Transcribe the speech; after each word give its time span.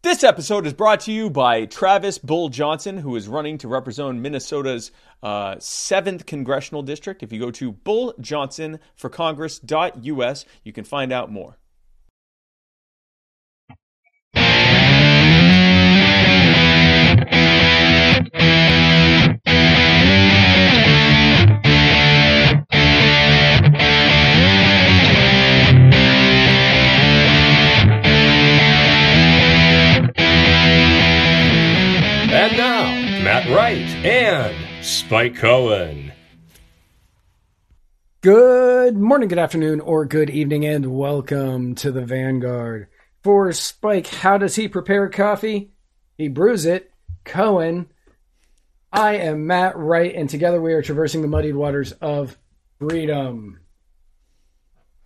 This 0.00 0.22
episode 0.22 0.64
is 0.64 0.74
brought 0.74 1.00
to 1.00 1.12
you 1.12 1.28
by 1.28 1.64
Travis 1.64 2.18
Bull 2.18 2.50
Johnson, 2.50 2.98
who 2.98 3.16
is 3.16 3.26
running 3.26 3.58
to 3.58 3.66
represent 3.66 4.20
Minnesota's 4.20 4.92
uh, 5.24 5.56
7th 5.56 6.24
congressional 6.24 6.84
district. 6.84 7.24
If 7.24 7.32
you 7.32 7.40
go 7.40 7.50
to 7.50 7.72
bulljohnsonforcongress.us, 7.72 10.44
you 10.62 10.72
can 10.72 10.84
find 10.84 11.12
out 11.12 11.32
more. 11.32 11.58
Spike 35.08 35.36
Cohen. 35.36 36.12
Good 38.20 38.94
morning, 38.94 39.30
good 39.30 39.38
afternoon, 39.38 39.80
or 39.80 40.04
good 40.04 40.28
evening, 40.28 40.66
and 40.66 40.84
welcome 40.98 41.74
to 41.76 41.90
the 41.90 42.04
Vanguard. 42.04 42.88
For 43.22 43.50
Spike, 43.54 44.08
how 44.08 44.36
does 44.36 44.54
he 44.54 44.68
prepare 44.68 45.08
coffee? 45.08 45.70
He 46.18 46.28
brews 46.28 46.66
it. 46.66 46.92
Cohen. 47.24 47.86
I 48.92 49.14
am 49.16 49.46
Matt 49.46 49.78
Wright, 49.78 50.14
and 50.14 50.28
together 50.28 50.60
we 50.60 50.74
are 50.74 50.82
traversing 50.82 51.22
the 51.22 51.28
muddied 51.28 51.56
waters 51.56 51.92
of 51.92 52.36
freedom. 52.78 53.60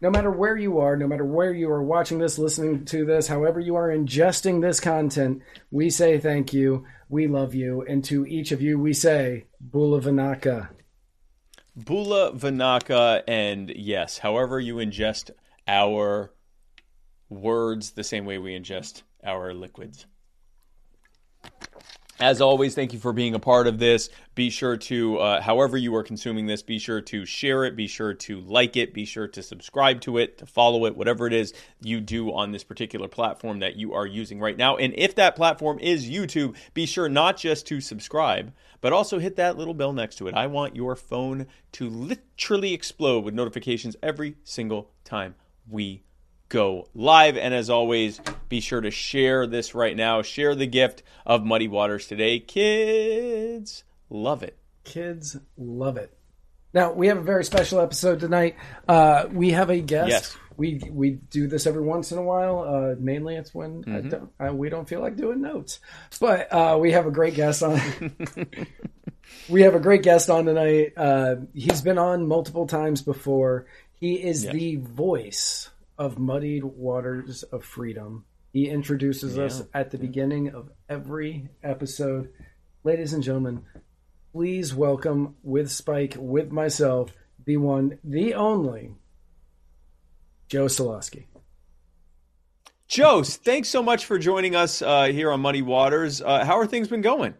No 0.02 0.10
matter 0.10 0.32
where 0.32 0.56
you 0.56 0.80
are, 0.80 0.96
no 0.96 1.06
matter 1.06 1.24
where 1.24 1.52
you 1.52 1.70
are 1.70 1.80
watching 1.80 2.18
this, 2.18 2.36
listening 2.36 2.84
to 2.86 3.04
this, 3.04 3.28
however 3.28 3.60
you 3.60 3.76
are 3.76 3.88
ingesting 3.88 4.60
this 4.60 4.80
content, 4.80 5.42
we 5.70 5.90
say 5.90 6.18
thank 6.18 6.52
you. 6.52 6.84
We 7.08 7.28
love 7.28 7.54
you. 7.54 7.82
And 7.88 8.02
to 8.06 8.26
each 8.26 8.50
of 8.50 8.60
you, 8.60 8.80
we 8.80 8.94
say 8.94 9.44
Bula 9.60 10.00
Vinaka. 10.00 10.70
Bula 11.76 12.32
Vinaka, 12.32 13.22
and 13.28 13.70
yes, 13.70 14.18
however 14.18 14.58
you 14.58 14.74
ingest 14.74 15.30
our 15.68 16.32
words, 17.28 17.92
the 17.92 18.02
same 18.02 18.24
way 18.24 18.38
we 18.38 18.58
ingest 18.58 19.04
our 19.22 19.54
liquids. 19.54 20.06
As 22.22 22.40
always, 22.40 22.76
thank 22.76 22.92
you 22.92 23.00
for 23.00 23.12
being 23.12 23.34
a 23.34 23.40
part 23.40 23.66
of 23.66 23.80
this. 23.80 24.08
Be 24.36 24.48
sure 24.48 24.76
to, 24.76 25.18
uh, 25.18 25.40
however 25.40 25.76
you 25.76 25.92
are 25.96 26.04
consuming 26.04 26.46
this, 26.46 26.62
be 26.62 26.78
sure 26.78 27.00
to 27.00 27.26
share 27.26 27.64
it, 27.64 27.74
be 27.74 27.88
sure 27.88 28.14
to 28.14 28.40
like 28.42 28.76
it, 28.76 28.94
be 28.94 29.04
sure 29.04 29.26
to 29.26 29.42
subscribe 29.42 30.00
to 30.02 30.18
it, 30.18 30.38
to 30.38 30.46
follow 30.46 30.86
it, 30.86 30.96
whatever 30.96 31.26
it 31.26 31.32
is 31.32 31.52
you 31.80 32.00
do 32.00 32.32
on 32.32 32.52
this 32.52 32.62
particular 32.62 33.08
platform 33.08 33.58
that 33.58 33.74
you 33.74 33.94
are 33.94 34.06
using 34.06 34.38
right 34.38 34.56
now. 34.56 34.76
And 34.76 34.94
if 34.96 35.16
that 35.16 35.34
platform 35.34 35.80
is 35.80 36.08
YouTube, 36.08 36.54
be 36.74 36.86
sure 36.86 37.08
not 37.08 37.38
just 37.38 37.66
to 37.66 37.80
subscribe, 37.80 38.52
but 38.80 38.92
also 38.92 39.18
hit 39.18 39.34
that 39.34 39.58
little 39.58 39.74
bell 39.74 39.92
next 39.92 40.14
to 40.18 40.28
it. 40.28 40.34
I 40.36 40.46
want 40.46 40.76
your 40.76 40.94
phone 40.94 41.48
to 41.72 41.90
literally 41.90 42.72
explode 42.72 43.24
with 43.24 43.34
notifications 43.34 43.96
every 44.00 44.36
single 44.44 44.92
time 45.02 45.34
we 45.68 46.04
go 46.48 46.86
live. 46.94 47.36
And 47.36 47.52
as 47.52 47.68
always, 47.68 48.20
be 48.52 48.60
sure 48.60 48.82
to 48.82 48.90
share 48.90 49.46
this 49.46 49.74
right 49.74 49.96
now. 49.96 50.20
Share 50.20 50.54
the 50.54 50.66
gift 50.66 51.02
of 51.24 51.42
Muddy 51.42 51.68
Waters 51.68 52.06
today. 52.06 52.38
Kids 52.38 53.82
love 54.10 54.42
it. 54.42 54.58
Kids 54.84 55.38
love 55.56 55.96
it. 55.96 56.14
Now 56.74 56.92
we 56.92 57.06
have 57.06 57.16
a 57.16 57.22
very 57.22 57.44
special 57.44 57.80
episode 57.80 58.20
tonight. 58.20 58.56
Uh, 58.86 59.24
we 59.32 59.52
have 59.52 59.70
a 59.70 59.80
guest. 59.80 60.10
Yes. 60.10 60.36
We 60.58 60.82
we 60.90 61.12
do 61.12 61.46
this 61.46 61.66
every 61.66 61.80
once 61.80 62.12
in 62.12 62.18
a 62.18 62.22
while. 62.22 62.58
Uh, 62.60 62.94
mainly, 62.98 63.36
it's 63.36 63.54
when 63.54 63.84
I 63.86 63.90
Mm-hmm. 63.90 64.08
don't, 64.10 64.30
uh, 64.38 64.52
we 64.52 64.68
don't 64.68 64.86
feel 64.86 65.00
like 65.00 65.16
doing 65.16 65.40
notes. 65.40 65.80
But 66.20 66.52
uh, 66.52 66.76
we 66.78 66.92
have 66.92 67.06
a 67.06 67.10
great 67.10 67.34
guest 67.34 67.62
on. 67.62 67.80
we 69.48 69.62
have 69.62 69.74
a 69.74 69.80
great 69.80 70.02
guest 70.02 70.28
on 70.28 70.44
tonight. 70.44 70.92
Uh, 70.94 71.36
he's 71.54 71.80
been 71.80 71.96
on 71.96 72.28
multiple 72.28 72.66
times 72.66 73.00
before. 73.00 73.64
He 73.94 74.22
is 74.22 74.42
the 74.46 74.76
voice 74.76 75.70
of 75.96 76.18
Muddied 76.18 76.64
Waters 76.64 77.44
of 77.44 77.64
Freedom. 77.64 78.26
He 78.52 78.68
introduces 78.68 79.38
us 79.38 79.62
at 79.72 79.90
the 79.90 79.98
beginning 79.98 80.54
of 80.54 80.70
every 80.86 81.48
episode. 81.62 82.30
Ladies 82.84 83.14
and 83.14 83.22
gentlemen, 83.22 83.64
please 84.32 84.74
welcome 84.74 85.36
with 85.42 85.70
Spike, 85.70 86.16
with 86.18 86.52
myself, 86.52 87.14
the 87.46 87.56
one, 87.56 87.98
the 88.04 88.34
only, 88.34 88.90
Joe 90.48 90.66
Soloski. 90.66 91.24
Joe, 92.88 93.22
thanks 93.22 93.70
so 93.70 93.82
much 93.82 94.04
for 94.04 94.18
joining 94.18 94.54
us 94.54 94.82
uh, 94.82 95.04
here 95.04 95.32
on 95.32 95.40
Muddy 95.40 95.62
Waters. 95.62 96.20
Uh, 96.20 96.44
how 96.44 96.58
are 96.58 96.66
things 96.66 96.88
been 96.88 97.00
going? 97.00 97.32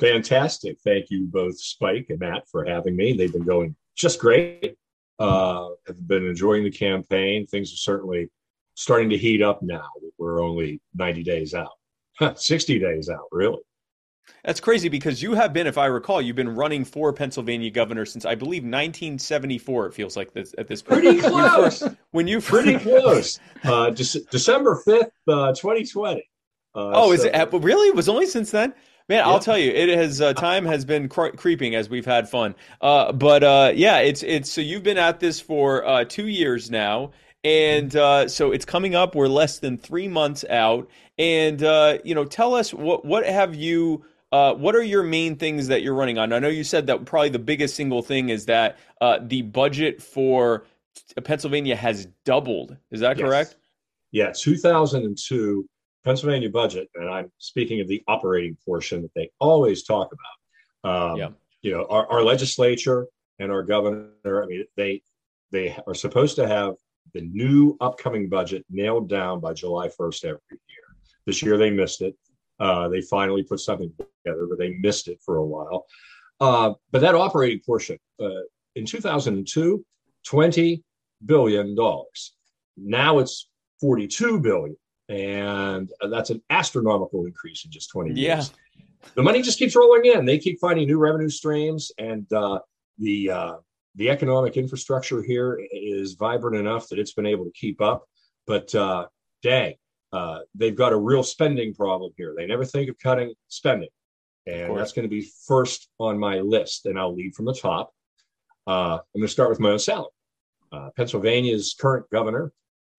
Fantastic. 0.00 0.78
Thank 0.82 1.10
you 1.10 1.26
both, 1.26 1.60
Spike 1.60 2.06
and 2.08 2.20
Matt, 2.20 2.48
for 2.48 2.64
having 2.64 2.96
me. 2.96 3.12
They've 3.12 3.30
been 3.30 3.44
going 3.44 3.76
just 3.96 4.18
great. 4.18 4.78
Uh, 5.18 5.68
have 5.86 6.08
been 6.08 6.26
enjoying 6.26 6.64
the 6.64 6.70
campaign. 6.70 7.46
Things 7.46 7.70
are 7.70 7.76
certainly 7.76 8.30
starting 8.74 9.10
to 9.10 9.16
heat 9.18 9.42
up 9.42 9.62
now. 9.62 9.88
We're 10.18 10.42
only 10.42 10.80
90 10.94 11.22
days 11.22 11.54
out, 11.54 11.72
60 12.36 12.78
days 12.78 13.08
out, 13.08 13.24
really. 13.32 13.60
That's 14.44 14.60
crazy 14.60 14.88
because 14.88 15.20
you 15.20 15.34
have 15.34 15.52
been, 15.52 15.66
if 15.66 15.76
I 15.76 15.86
recall, 15.86 16.22
you've 16.22 16.36
been 16.36 16.54
running 16.54 16.84
for 16.84 17.12
Pennsylvania 17.12 17.70
governor 17.70 18.04
since 18.04 18.24
I 18.24 18.34
believe 18.36 18.62
1974. 18.62 19.86
It 19.86 19.94
feels 19.94 20.16
like 20.16 20.32
this 20.32 20.54
at 20.58 20.68
this 20.68 20.80
point. 20.80 21.02
Pretty 21.02 21.20
When 21.20 21.32
you 21.34 21.48
close. 21.50 21.78
first- 21.80 21.96
When 22.12 22.28
you 22.28 22.40
Pretty 22.40 22.78
close. 22.78 23.40
Uh, 23.64 23.90
Dec- 23.90 24.28
December 24.30 24.80
5th, 24.86 25.10
uh, 25.28 25.52
2020. 25.54 26.20
Uh, 26.74 26.90
oh, 26.94 27.12
is 27.12 27.24
it 27.24 27.34
really? 27.52 27.88
It 27.88 27.96
was 27.96 28.08
only 28.08 28.26
since 28.26 28.50
then. 28.50 28.72
Man, 29.08 29.24
I'll 29.24 29.40
tell 29.40 29.58
you, 29.58 29.70
it 29.72 29.88
has 29.90 30.20
uh, 30.20 30.32
time 30.32 30.64
has 30.64 30.84
been 30.84 31.08
cre- 31.08 31.30
creeping 31.36 31.74
as 31.74 31.90
we've 31.90 32.06
had 32.06 32.28
fun. 32.28 32.54
Uh, 32.80 33.12
but 33.12 33.42
uh, 33.42 33.72
yeah, 33.74 33.98
it's 33.98 34.22
it's 34.22 34.50
so 34.50 34.60
you've 34.60 34.84
been 34.84 34.96
at 34.96 35.18
this 35.20 35.40
for 35.40 35.84
uh, 35.84 36.04
two 36.04 36.28
years 36.28 36.70
now, 36.70 37.10
and 37.44 37.94
uh, 37.96 38.28
so 38.28 38.52
it's 38.52 38.64
coming 38.64 38.94
up. 38.94 39.14
We're 39.14 39.28
less 39.28 39.58
than 39.58 39.76
three 39.78 40.08
months 40.08 40.44
out, 40.48 40.88
and 41.18 41.62
uh, 41.62 41.98
you 42.04 42.14
know, 42.14 42.24
tell 42.24 42.54
us 42.54 42.72
what 42.72 43.04
what 43.04 43.26
have 43.26 43.54
you. 43.54 44.04
Uh, 44.30 44.54
what 44.54 44.74
are 44.74 44.82
your 44.82 45.02
main 45.02 45.36
things 45.36 45.68
that 45.68 45.82
you're 45.82 45.94
running 45.94 46.16
on? 46.16 46.32
I 46.32 46.38
know 46.38 46.48
you 46.48 46.64
said 46.64 46.86
that 46.86 47.04
probably 47.04 47.28
the 47.28 47.38
biggest 47.38 47.74
single 47.76 48.00
thing 48.00 48.30
is 48.30 48.46
that 48.46 48.78
uh, 49.02 49.18
the 49.20 49.42
budget 49.42 50.00
for 50.00 50.64
Pennsylvania 51.24 51.76
has 51.76 52.08
doubled. 52.24 52.74
Is 52.90 53.00
that 53.00 53.18
Yes. 53.18 53.26
correct? 53.26 53.56
Yeah, 54.10 54.32
2002 54.34 55.68
Pennsylvania 56.04 56.48
budget, 56.48 56.88
and 56.94 57.10
I'm 57.10 57.30
speaking 57.36 57.82
of 57.82 57.88
the 57.88 58.02
operating 58.08 58.56
portion 58.64 59.02
that 59.02 59.12
they 59.14 59.30
always 59.38 59.82
talk 59.82 60.10
about. 60.82 61.12
Um, 61.12 61.18
Yeah. 61.18 61.28
You 61.60 61.72
know, 61.72 61.86
our, 61.90 62.10
our 62.10 62.22
legislature 62.24 63.06
and 63.38 63.52
our 63.52 63.62
governor. 63.62 64.42
I 64.42 64.46
mean, 64.46 64.64
they 64.76 65.02
they 65.50 65.76
are 65.86 65.94
supposed 65.94 66.36
to 66.36 66.48
have 66.48 66.74
the 67.14 67.20
new 67.22 67.76
upcoming 67.80 68.28
budget 68.28 68.64
nailed 68.70 69.08
down 69.08 69.40
by 69.40 69.52
July 69.52 69.88
1st 69.88 70.24
every 70.24 70.40
year. 70.50 70.96
This 71.26 71.42
year 71.42 71.56
they 71.56 71.70
missed 71.70 72.00
it. 72.02 72.14
Uh, 72.58 72.88
they 72.88 73.00
finally 73.02 73.42
put 73.42 73.60
something 73.60 73.92
together, 74.24 74.46
but 74.48 74.58
they 74.58 74.76
missed 74.80 75.08
it 75.08 75.18
for 75.24 75.36
a 75.36 75.44
while. 75.44 75.86
Uh, 76.40 76.74
but 76.90 77.00
that 77.00 77.14
operating 77.14 77.60
portion 77.64 77.98
uh, 78.20 78.28
in 78.76 78.84
2002, 78.86 79.84
20 80.26 80.82
billion 81.26 81.74
dollars. 81.74 82.34
Now 82.76 83.18
it's 83.18 83.48
42 83.80 84.40
billion, 84.40 84.76
and 85.08 85.90
that's 86.10 86.30
an 86.30 86.42
astronomical 86.50 87.26
increase 87.26 87.64
in 87.64 87.70
just 87.70 87.90
20 87.90 88.18
Yeah. 88.20 88.36
years. 88.36 88.52
the 89.14 89.22
money 89.22 89.42
just 89.42 89.58
keeps 89.58 89.74
rolling 89.76 90.04
in. 90.06 90.24
They 90.24 90.38
keep 90.38 90.58
finding 90.60 90.86
new 90.86 90.98
revenue 90.98 91.28
streams, 91.28 91.90
and 91.98 92.32
uh, 92.32 92.60
the 92.98 93.30
uh, 93.30 93.54
the 93.94 94.10
economic 94.10 94.56
infrastructure 94.56 95.22
here 95.22 95.60
is 95.70 96.14
vibrant 96.14 96.56
enough 96.56 96.88
that 96.88 96.98
it's 96.98 97.12
been 97.12 97.26
able 97.26 97.44
to 97.44 97.52
keep 97.52 97.80
up. 97.80 98.08
But 98.46 98.74
uh, 98.74 99.06
dang, 99.42 99.74
uh, 100.12 100.40
they've 100.54 100.76
got 100.76 100.92
a 100.92 100.96
real 100.96 101.22
spending 101.22 101.74
problem 101.74 102.12
here. 102.16 102.34
They 102.36 102.46
never 102.46 102.64
think 102.64 102.88
of 102.88 102.98
cutting 102.98 103.34
spending, 103.48 103.90
and 104.46 104.76
that's 104.76 104.92
going 104.92 105.04
to 105.04 105.10
be 105.10 105.30
first 105.46 105.88
on 105.98 106.18
my 106.18 106.40
list. 106.40 106.86
And 106.86 106.98
I'll 106.98 107.14
lead 107.14 107.34
from 107.34 107.44
the 107.44 107.54
top. 107.54 107.92
Uh, 108.66 108.98
I'm 108.98 109.20
going 109.20 109.26
to 109.26 109.32
start 109.32 109.50
with 109.50 109.60
my 109.60 109.70
own 109.70 109.78
salary. 109.78 110.08
Uh, 110.70 110.90
Pennsylvania's 110.96 111.74
current 111.78 112.08
governor, 112.10 112.52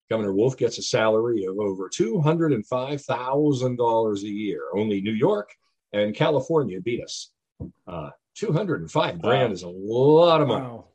Governor 0.10 0.34
Wolf, 0.34 0.58
gets 0.58 0.78
a 0.78 0.84
salary 0.84 1.46
of 1.46 1.58
over 1.58 1.90
$205,000 1.90 4.18
a 4.18 4.28
year. 4.28 4.62
Only 4.76 5.02
New 5.02 5.14
York 5.14 5.50
and 5.92 6.16
California 6.16 6.80
beat 6.82 7.04
us. 7.04 7.32
Uh, 8.42 8.48
205 8.48 9.22
grand 9.22 9.50
wow. 9.50 9.54
is 9.54 9.64
a 9.64 9.70
lot 9.70 10.42
of 10.42 10.48
money. 10.48 10.66
Wow. 10.66 10.88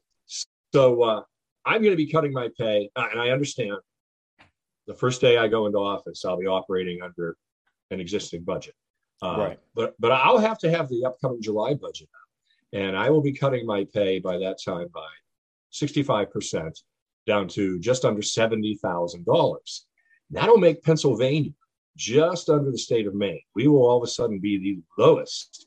So 0.72 1.02
uh, 1.02 1.22
I'm 1.64 1.82
going 1.82 1.92
to 1.92 1.96
be 1.96 2.10
cutting 2.10 2.32
my 2.32 2.48
pay, 2.58 2.90
uh, 2.96 3.08
and 3.10 3.20
I 3.20 3.30
understand 3.30 3.76
the 4.86 4.94
first 4.94 5.20
day 5.20 5.38
I 5.38 5.48
go 5.48 5.66
into 5.66 5.78
office, 5.78 6.24
I'll 6.24 6.38
be 6.38 6.46
operating 6.46 7.02
under 7.02 7.36
an 7.90 8.00
existing 8.00 8.42
budget. 8.42 8.74
Uh, 9.22 9.36
right. 9.38 9.58
But 9.74 9.94
but 9.98 10.12
I'll 10.12 10.38
have 10.38 10.58
to 10.58 10.70
have 10.70 10.88
the 10.88 11.04
upcoming 11.04 11.42
July 11.42 11.74
budget, 11.74 12.08
and 12.72 12.96
I 12.96 13.10
will 13.10 13.22
be 13.22 13.32
cutting 13.32 13.66
my 13.66 13.86
pay 13.92 14.18
by 14.18 14.38
that 14.38 14.58
time 14.64 14.88
by 14.94 15.08
65 15.70 16.30
percent, 16.30 16.80
down 17.26 17.48
to 17.48 17.78
just 17.80 18.04
under 18.04 18.22
seventy 18.22 18.76
thousand 18.76 19.24
dollars. 19.24 19.86
That'll 20.30 20.58
make 20.58 20.82
Pennsylvania 20.84 21.52
just 21.96 22.48
under 22.48 22.70
the 22.70 22.78
state 22.78 23.06
of 23.06 23.14
Maine. 23.14 23.40
We 23.54 23.66
will 23.66 23.82
all 23.82 23.96
of 23.96 24.04
a 24.04 24.06
sudden 24.06 24.38
be 24.38 24.58
the 24.58 25.02
lowest 25.02 25.66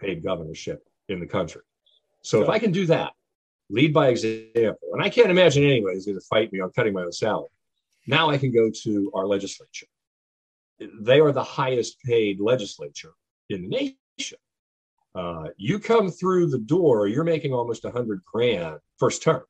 paid 0.00 0.22
governorship 0.22 0.86
in 1.12 1.20
the 1.20 1.26
country. 1.26 1.62
So 2.22 2.42
if 2.42 2.48
I 2.48 2.58
can 2.58 2.72
do 2.72 2.86
that, 2.86 3.12
lead 3.68 3.92
by 3.92 4.08
example, 4.08 4.88
and 4.92 5.02
I 5.02 5.08
can't 5.08 5.30
imagine 5.30 5.64
anyone 5.64 5.96
is 5.96 6.06
going 6.06 6.18
to 6.18 6.24
fight 6.26 6.52
me 6.52 6.60
on 6.60 6.70
cutting 6.70 6.92
my 6.92 7.02
own 7.02 7.12
salary. 7.12 7.48
Now 8.06 8.30
I 8.30 8.38
can 8.38 8.52
go 8.52 8.70
to 8.82 9.12
our 9.14 9.26
legislature. 9.26 9.86
They 11.00 11.20
are 11.20 11.32
the 11.32 11.42
highest 11.42 12.00
paid 12.04 12.40
legislature 12.40 13.12
in 13.48 13.62
the 13.62 13.68
nation. 14.18 14.38
Uh, 15.14 15.48
you 15.56 15.78
come 15.78 16.10
through 16.10 16.48
the 16.48 16.58
door, 16.58 17.06
you're 17.06 17.24
making 17.24 17.52
almost 17.52 17.84
a 17.84 17.90
hundred 17.90 18.20
grand 18.24 18.78
first 18.98 19.22
term. 19.22 19.42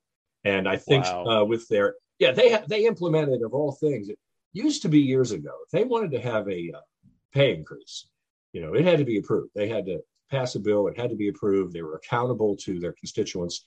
And 0.45 0.69
I 0.69 0.77
think 0.77 1.05
wow. 1.05 1.25
uh, 1.25 1.45
with 1.45 1.69
their 1.69 1.95
yeah, 2.19 2.33
they 2.33 2.53
ha- 2.53 2.65
they 2.69 2.87
implemented 2.87 3.43
of 3.43 3.55
all 3.55 3.73
things. 3.73 4.09
It 4.09 4.19
used 4.53 4.83
to 4.83 4.89
be 4.89 5.01
years 5.01 5.33
ago. 5.33 5.53
If 5.65 5.71
they 5.71 5.85
wanted 5.85 6.11
to 6.13 6.21
have 6.21 6.49
a 6.49 6.73
uh, 6.75 6.81
pay 7.33 7.55
increase, 7.55 8.09
you 8.53 8.61
know, 8.61 8.75
it 8.75 8.85
had 8.85 8.99
to 8.99 9.05
be 9.05 9.19
approved. 9.19 9.51
They 9.55 9.69
had 9.69 9.87
to 9.87 10.01
pass 10.33 10.55
a 10.55 10.61
bill. 10.61 10.89
It 10.89 10.99
had 10.99 11.11
to 11.11 11.17
be 11.17 11.29
approved. 11.29 11.73
They 11.73 11.83
were 11.83 11.97
accountable 11.97 12.57
to 12.57 12.81
their 12.81 12.93
constituents. 12.93 13.65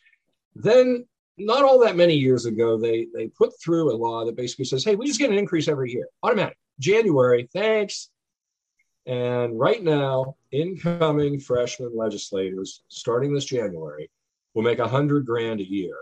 Then, 0.55 1.05
not 1.37 1.63
all 1.63 1.79
that 1.79 1.95
many 1.95 2.15
years 2.15 2.45
ago, 2.45 2.77
they 2.77 3.07
they 3.13 3.27
put 3.27 3.51
through 3.61 3.93
a 3.93 3.95
law 3.95 4.25
that 4.25 4.35
basically 4.35 4.65
says, 4.65 4.83
"Hey, 4.83 4.95
we 4.95 5.05
just 5.05 5.19
get 5.19 5.29
an 5.29 5.37
increase 5.37 5.67
every 5.67 5.91
year, 5.91 6.07
automatic, 6.23 6.57
January. 6.79 7.47
Thanks." 7.53 8.09
And 9.05 9.59
right 9.59 9.83
now, 9.83 10.35
incoming 10.51 11.39
freshman 11.39 11.91
legislators, 11.95 12.81
starting 12.87 13.33
this 13.33 13.45
January, 13.45 14.09
will 14.53 14.63
make 14.63 14.79
a 14.79 14.87
hundred 14.87 15.25
grand 15.25 15.59
a 15.59 15.69
year 15.69 15.97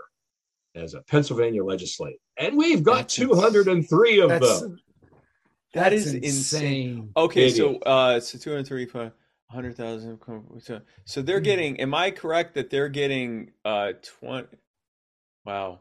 as 0.74 0.94
a 0.94 1.02
Pennsylvania 1.02 1.62
legislator, 1.62 2.18
and 2.38 2.56
we've 2.56 2.82
got 2.82 3.08
two 3.08 3.34
hundred 3.34 3.68
and 3.68 3.88
three 3.88 4.20
of 4.20 4.30
them. 4.30 4.80
That 5.74 5.92
is 5.92 6.14
insane. 6.14 6.24
insane. 6.24 7.12
Okay, 7.16 7.50
so 7.50 7.76
uh, 7.78 8.20
so 8.20 8.38
two 8.38 8.52
hundred 9.54 9.76
thousand. 9.76 10.20
So 11.04 11.22
they're 11.22 11.38
hmm. 11.38 11.44
getting. 11.44 11.80
Am 11.80 11.94
I 11.94 12.10
correct 12.10 12.54
that 12.54 12.70
they're 12.70 12.88
getting 12.88 13.52
uh 13.64 13.92
twenty? 14.20 14.48
Wow. 15.44 15.80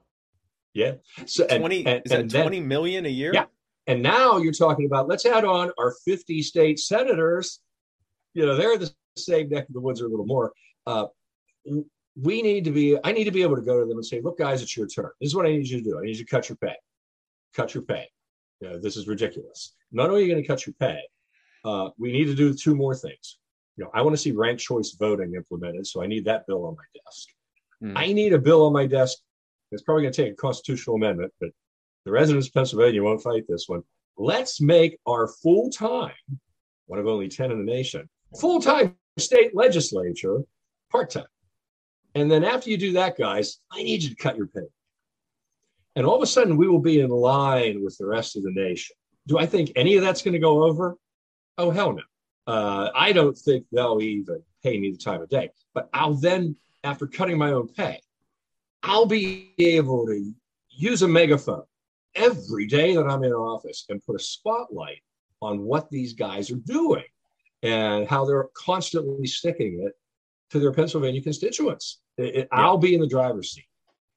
Yeah. 0.73 0.93
So 1.25 1.45
twenty 1.47 1.85
and, 1.85 2.01
is 2.05 2.11
and 2.11 2.29
that 2.29 2.33
then, 2.33 2.43
twenty 2.43 2.59
million 2.59 3.05
a 3.05 3.09
year? 3.09 3.31
Yeah. 3.33 3.45
And 3.87 4.01
now 4.01 4.37
you're 4.37 4.53
talking 4.53 4.85
about 4.85 5.07
let's 5.07 5.25
add 5.25 5.43
on 5.43 5.71
our 5.77 5.93
fifty 6.05 6.41
state 6.41 6.79
senators. 6.79 7.59
You 8.33 8.45
know 8.45 8.55
they're 8.55 8.77
the 8.77 8.91
same 9.17 9.49
neck 9.49 9.67
of 9.67 9.73
the 9.73 9.81
woods 9.81 10.01
or 10.01 10.05
a 10.05 10.09
little 10.09 10.25
more. 10.25 10.53
Uh, 10.87 11.07
we 12.15 12.41
need 12.41 12.63
to 12.65 12.71
be. 12.71 12.97
I 13.03 13.11
need 13.11 13.25
to 13.25 13.31
be 13.31 13.41
able 13.41 13.55
to 13.55 13.61
go 13.61 13.79
to 13.79 13.85
them 13.85 13.97
and 13.97 14.05
say, 14.05 14.21
"Look, 14.21 14.37
guys, 14.37 14.61
it's 14.61 14.75
your 14.77 14.87
turn. 14.87 15.09
This 15.19 15.27
is 15.27 15.35
what 15.35 15.45
I 15.45 15.49
need 15.49 15.67
you 15.67 15.79
to 15.79 15.83
do. 15.83 15.99
I 15.99 16.03
need 16.03 16.17
you 16.17 16.25
to 16.25 16.29
cut 16.29 16.49
your 16.49 16.55
pay. 16.57 16.75
Cut 17.53 17.73
your 17.73 17.83
pay. 17.83 18.07
You 18.61 18.69
know, 18.69 18.79
this 18.79 18.97
is 18.97 19.07
ridiculous. 19.07 19.75
Not 19.91 20.09
only 20.09 20.21
are 20.21 20.25
you 20.25 20.31
going 20.31 20.41
to 20.41 20.47
cut 20.47 20.65
your 20.65 20.73
pay, 20.79 21.01
uh, 21.65 21.89
we 21.97 22.11
need 22.11 22.25
to 22.25 22.35
do 22.35 22.53
two 22.53 22.75
more 22.75 22.95
things 22.95 23.37
you 23.77 23.83
know, 23.83 23.91
I 23.93 24.01
want 24.01 24.15
to 24.15 24.21
see 24.21 24.31
ranked 24.31 24.61
choice 24.61 24.95
voting 24.99 25.33
implemented. 25.35 25.87
So 25.87 26.03
I 26.03 26.07
need 26.07 26.25
that 26.25 26.45
bill 26.47 26.65
on 26.65 26.75
my 26.75 27.01
desk. 27.03 27.27
Mm. 27.83 27.93
I 27.95 28.13
need 28.13 28.33
a 28.33 28.39
bill 28.39 28.65
on 28.65 28.73
my 28.73 28.85
desk. 28.85 29.17
It's 29.71 29.81
probably 29.81 30.03
going 30.03 30.13
to 30.13 30.23
take 30.23 30.33
a 30.33 30.35
constitutional 30.35 30.97
amendment, 30.97 31.33
but 31.39 31.49
the 32.05 32.11
residents 32.11 32.47
of 32.47 32.53
Pennsylvania 32.53 33.01
won't 33.01 33.23
fight 33.23 33.43
this 33.47 33.65
one. 33.67 33.81
Let's 34.17 34.61
make 34.61 34.99
our 35.07 35.27
full 35.27 35.71
time, 35.71 36.11
one 36.85 36.99
of 36.99 37.07
only 37.07 37.27
10 37.27 37.51
in 37.51 37.57
the 37.57 37.71
nation, 37.71 38.07
full 38.39 38.61
time 38.61 38.95
state 39.17 39.55
legislature 39.55 40.41
part 40.91 41.09
time. 41.09 41.25
And 42.15 42.29
then 42.29 42.43
after 42.43 42.69
you 42.69 42.77
do 42.77 42.93
that, 42.93 43.17
guys, 43.17 43.57
I 43.71 43.81
need 43.81 44.03
you 44.03 44.09
to 44.09 44.15
cut 44.15 44.37
your 44.37 44.47
pay. 44.47 44.67
And 45.95 46.05
all 46.05 46.15
of 46.15 46.21
a 46.21 46.27
sudden, 46.27 46.57
we 46.57 46.67
will 46.67 46.79
be 46.79 46.99
in 46.99 47.09
line 47.09 47.83
with 47.83 47.97
the 47.97 48.05
rest 48.05 48.35
of 48.35 48.43
the 48.43 48.51
nation. 48.51 48.95
Do 49.27 49.39
I 49.39 49.45
think 49.45 49.71
any 49.75 49.95
of 49.95 50.03
that's 50.03 50.21
going 50.21 50.33
to 50.33 50.39
go 50.39 50.63
over? 50.63 50.95
Oh, 51.57 51.71
hell 51.71 51.93
no. 51.93 52.03
Uh, 52.45 52.89
I 52.93 53.13
don't 53.13 53.37
think 53.37 53.65
they'll 53.71 54.01
even 54.01 54.41
pay 54.63 54.79
me 54.79 54.91
the 54.91 54.97
time 54.97 55.21
of 55.21 55.29
day. 55.29 55.49
But 55.73 55.89
I'll 55.93 56.15
then, 56.15 56.55
after 56.83 57.07
cutting 57.07 57.37
my 57.37 57.51
own 57.51 57.67
pay, 57.67 57.99
I'll 58.81 59.05
be 59.05 59.53
able 59.59 60.05
to 60.07 60.33
use 60.69 61.01
a 61.01 61.07
megaphone 61.07 61.63
every 62.15 62.67
day 62.67 62.95
that 62.95 63.07
I'm 63.07 63.23
in 63.23 63.31
office 63.31 63.85
and 63.89 64.03
put 64.05 64.15
a 64.15 64.23
spotlight 64.23 65.01
on 65.41 65.61
what 65.61 65.89
these 65.89 66.13
guys 66.13 66.51
are 66.51 66.57
doing 66.57 67.03
and 67.61 68.07
how 68.07 68.25
they're 68.25 68.49
constantly 68.53 69.25
sticking 69.25 69.81
it 69.85 69.93
to 70.51 70.59
their 70.59 70.71
Pennsylvania 70.71 71.21
constituents. 71.21 72.01
It, 72.17 72.23
it, 72.23 72.47
yeah. 72.51 72.59
I'll 72.59 72.77
be 72.77 72.93
in 72.93 73.01
the 73.01 73.07
driver's 73.07 73.51
seat. 73.51 73.67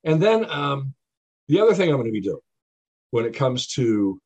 And 0.04 0.22
then 0.22 0.48
um, 0.50 0.94
the 1.48 1.60
other 1.60 1.74
thing 1.74 1.88
I'm 1.88 1.96
going 1.96 2.06
to 2.06 2.12
be 2.12 2.20
doing 2.20 2.40
when 3.10 3.24
it 3.24 3.34
comes 3.34 3.68
to 3.68 4.20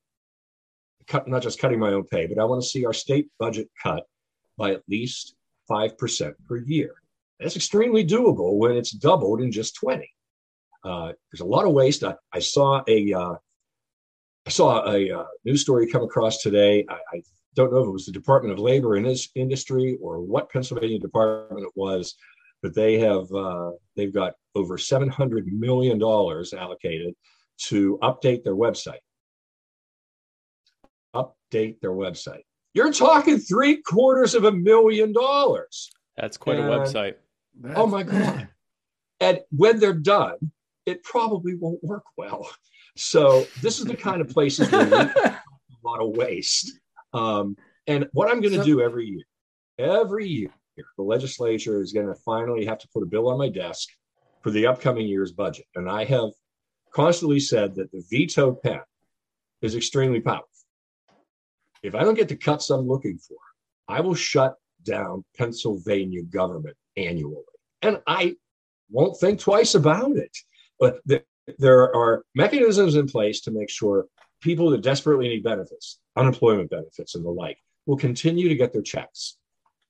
cut, 1.11 1.29
not 1.29 1.43
just 1.43 1.59
cutting 1.59 1.79
my 1.79 1.93
own 1.93 2.05
pay, 2.05 2.27
but 2.27 2.39
I 2.39 2.45
want 2.45 2.63
to 2.63 2.69
see 2.69 2.87
our 2.87 2.93
state 2.93 3.29
budget 3.39 3.69
cut 3.83 4.05
by 4.57 4.73
at 4.73 4.83
least 4.89 5.35
5% 5.71 6.33
per 6.49 6.59
year. 6.59 6.95
That's 7.39 7.57
extremely 7.57 8.07
doable 8.07 8.57
when 8.57 8.77
it's 8.77 8.93
doubled 8.93 9.41
in 9.41 9.51
just 9.51 9.75
20. 9.77 10.09
Uh, 10.85 11.13
there's 11.31 11.41
a 11.41 11.45
lot 11.45 11.67
of 11.67 11.73
waste. 11.73 12.05
I, 12.05 12.15
I 12.33 12.39
saw 12.39 12.83
a 12.89 13.13
uh, 13.13 13.35
I 14.47 14.51
saw 14.51 14.91
a 14.91 15.11
uh, 15.11 15.25
news 15.45 15.61
story 15.61 15.87
come 15.87 16.03
across 16.03 16.39
today. 16.39 16.87
I, 16.89 16.95
I, 16.95 17.23
don't 17.57 17.73
know 17.73 17.81
if 17.81 17.89
it 17.89 17.91
was 17.91 18.07
the 18.07 18.13
Department 18.13 18.53
of 18.53 18.61
Labor 18.61 18.97
in 18.97 19.03
this 19.03 19.29
industry 19.35 19.99
or 20.01 20.21
what 20.21 20.49
Pennsylvania 20.51 21.01
department 21.01 21.67
it 21.67 21.73
was, 21.75 22.15
but 22.63 22.73
they 22.77 22.97
have 23.01 23.31
uh, 23.33 23.73
they've 23.97 24.15
got 24.15 24.35
over 24.55 24.79
700 24.79 25.47
million 25.49 25.99
dollars 25.99 26.55
allocated 26.55 27.13
to 27.67 27.99
update 28.03 28.45
their 28.45 28.55
website 28.55 29.01
update 31.15 31.81
their 31.81 31.93
website. 31.93 32.43
You're 32.75 32.93
talking 32.93 33.39
three 33.39 33.83
quarters 33.83 34.35
of 34.35 34.45
a 34.45 34.53
million 34.53 35.13
dollars. 35.13 35.91
That's 36.17 36.37
quite 36.37 36.59
and, 36.59 36.69
a 36.69 36.79
website. 36.79 37.15
Oh 37.75 37.87
my 37.87 38.03
God. 38.03 38.49
and 39.21 39.41
when 39.51 39.81
they're 39.81 39.93
done, 39.93 40.37
it 40.87 41.03
probably 41.03 41.55
won't 41.55 41.83
work 41.83 42.05
well. 42.17 42.49
So 42.97 43.47
this 43.63 43.79
is 43.79 43.87
the 43.87 43.97
kind 43.97 44.21
of 44.21 44.29
places 44.29 44.71
where 44.71 44.93
a 44.93 45.41
lot 45.85 46.01
of 46.01 46.17
waste. 46.17 46.73
Um, 47.13 47.57
and 47.87 48.09
what 48.13 48.31
I'm 48.31 48.41
going 48.41 48.53
to 48.53 48.61
so, 48.61 48.65
do 48.65 48.81
every 48.81 49.07
year, 49.07 49.25
every 49.79 50.27
year, 50.27 50.51
the 50.97 51.03
legislature 51.03 51.81
is 51.81 51.93
going 51.93 52.07
to 52.07 52.15
finally 52.15 52.65
have 52.67 52.79
to 52.79 52.89
put 52.93 53.03
a 53.03 53.07
bill 53.07 53.29
on 53.29 53.39
my 53.39 53.49
desk 53.49 53.89
for 54.43 54.51
the 54.51 54.67
upcoming 54.67 55.07
year's 55.07 55.33
budget. 55.33 55.67
And 55.75 55.89
I 55.89 56.05
have 56.05 56.31
constantly 56.93 57.41
said 57.41 57.75
that 57.77 57.91
the 57.93 58.03
veto 58.11 58.53
pen 58.53 58.81
is 59.63 59.75
extremely 59.75 60.21
powerful. 60.21 60.50
If 61.83 61.95
I 61.95 62.05
don't 62.05 62.15
get 62.15 62.29
the 62.29 62.37
cuts 62.37 62.71
I'm 62.71 62.87
looking 62.87 63.19
for, 63.19 63.39
I 63.89 64.01
will 64.01 64.15
shut 64.15 64.57
down 64.85 65.25
Pennsylvania 65.37 66.23
government 66.23 66.77
annually. 66.97 67.43
And 67.83 68.01
I 68.07 68.37
won't 68.91 69.19
think 69.19 69.41
twice 69.41 69.75
about 69.75 70.17
it. 70.17 70.37
But 70.79 71.01
the, 71.07 71.23
there 71.59 71.95
are 71.95 72.25
mechanisms 72.35 72.97
in 72.97 73.07
place 73.07 73.41
to 73.43 73.51
make 73.51 73.71
sure 73.71 74.07
people 74.41 74.71
that 74.71 74.83
desperately 74.83 75.29
need 75.29 75.43
benefits, 75.43 75.99
unemployment 76.17 76.71
benefits 76.71 77.15
and 77.15 77.25
the 77.25 77.31
like, 77.31 77.59
will 77.87 77.97
continue 77.97 78.49
to 78.49 78.55
get 78.55 78.73
their 78.73 78.83
checks. 78.83 79.37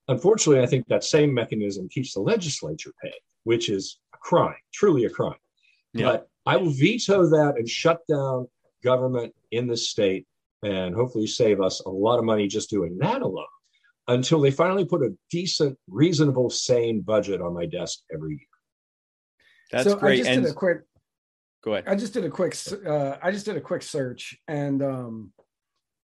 Unfortunately, 0.09 0.62
I 0.62 0.66
think 0.66 0.87
that 0.88 1.04
same 1.04 1.32
mechanism 1.32 1.88
keeps 1.88 2.14
the 2.14 2.20
legislature 2.20 2.92
paid, 3.02 3.12
which 3.44 3.68
is 3.68 3.99
a 4.14 4.18
crime, 4.18 4.56
truly 4.73 5.04
a 5.04 5.11
crime. 5.11 5.35
Yeah. 5.92 6.06
But 6.06 6.28
I 6.47 6.56
will 6.56 6.70
veto 6.70 7.26
that 7.26 7.54
and 7.56 7.68
shut 7.68 8.00
down 8.09 8.49
government 8.82 9.35
in 9.50 9.66
the 9.66 9.76
state 9.76 10.26
and 10.62 10.95
hopefully 10.95 11.26
save 11.26 11.61
us 11.61 11.81
a 11.81 11.88
lot 11.88 12.19
of 12.19 12.25
money 12.25 12.47
just 12.47 12.71
doing 12.71 12.99
that 13.00 13.23
alone. 13.23 13.47
until 14.09 14.40
they 14.40 14.50
finally 14.50 14.85
put 14.85 15.02
a 15.02 15.14
decent, 15.31 15.79
reasonable, 15.88 16.50
sane 16.50 17.00
budget 17.00 17.40
on 17.40 17.55
my 17.55 17.67
desk 17.67 18.00
every 18.12 18.31
year. 18.31 18.47
That's 19.71 19.88
so 19.88 19.97
great. 19.97 20.14
I 20.14 20.17
just 20.17 20.31
and 20.31 20.43
did 20.43 20.50
a 20.50 20.55
quick. 20.55 20.79
go 21.62 21.75
ahead. 21.75 21.85
I 21.87 21.95
just 21.95 22.12
did 22.12 22.25
a 22.25 22.31
quick. 22.31 22.57
Uh, 22.85 23.17
I 23.23 23.31
just 23.31 23.47
did 23.47 23.57
a 23.57 23.61
quick 23.61 23.83
search, 23.83 24.37
and 24.49 24.83
um, 24.83 25.33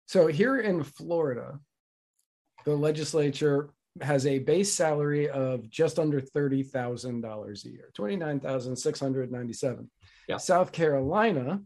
so 0.06 0.26
here 0.26 0.58
in 0.58 0.82
Florida, 0.82 1.58
the 2.66 2.74
legislature 2.74 3.70
has 4.02 4.26
a 4.26 4.40
base 4.40 4.72
salary 4.72 5.30
of 5.30 5.70
just 5.70 5.98
under 5.98 6.20
thirty 6.20 6.62
thousand 6.62 7.22
dollars 7.22 7.64
a 7.64 7.70
year, 7.70 7.90
twenty 7.94 8.16
nine 8.16 8.38
thousand 8.38 8.76
six 8.76 9.00
hundred 9.00 9.32
ninety 9.32 9.54
seven. 9.54 9.90
Yeah. 10.28 10.36
South 10.36 10.72
Carolina 10.72 11.60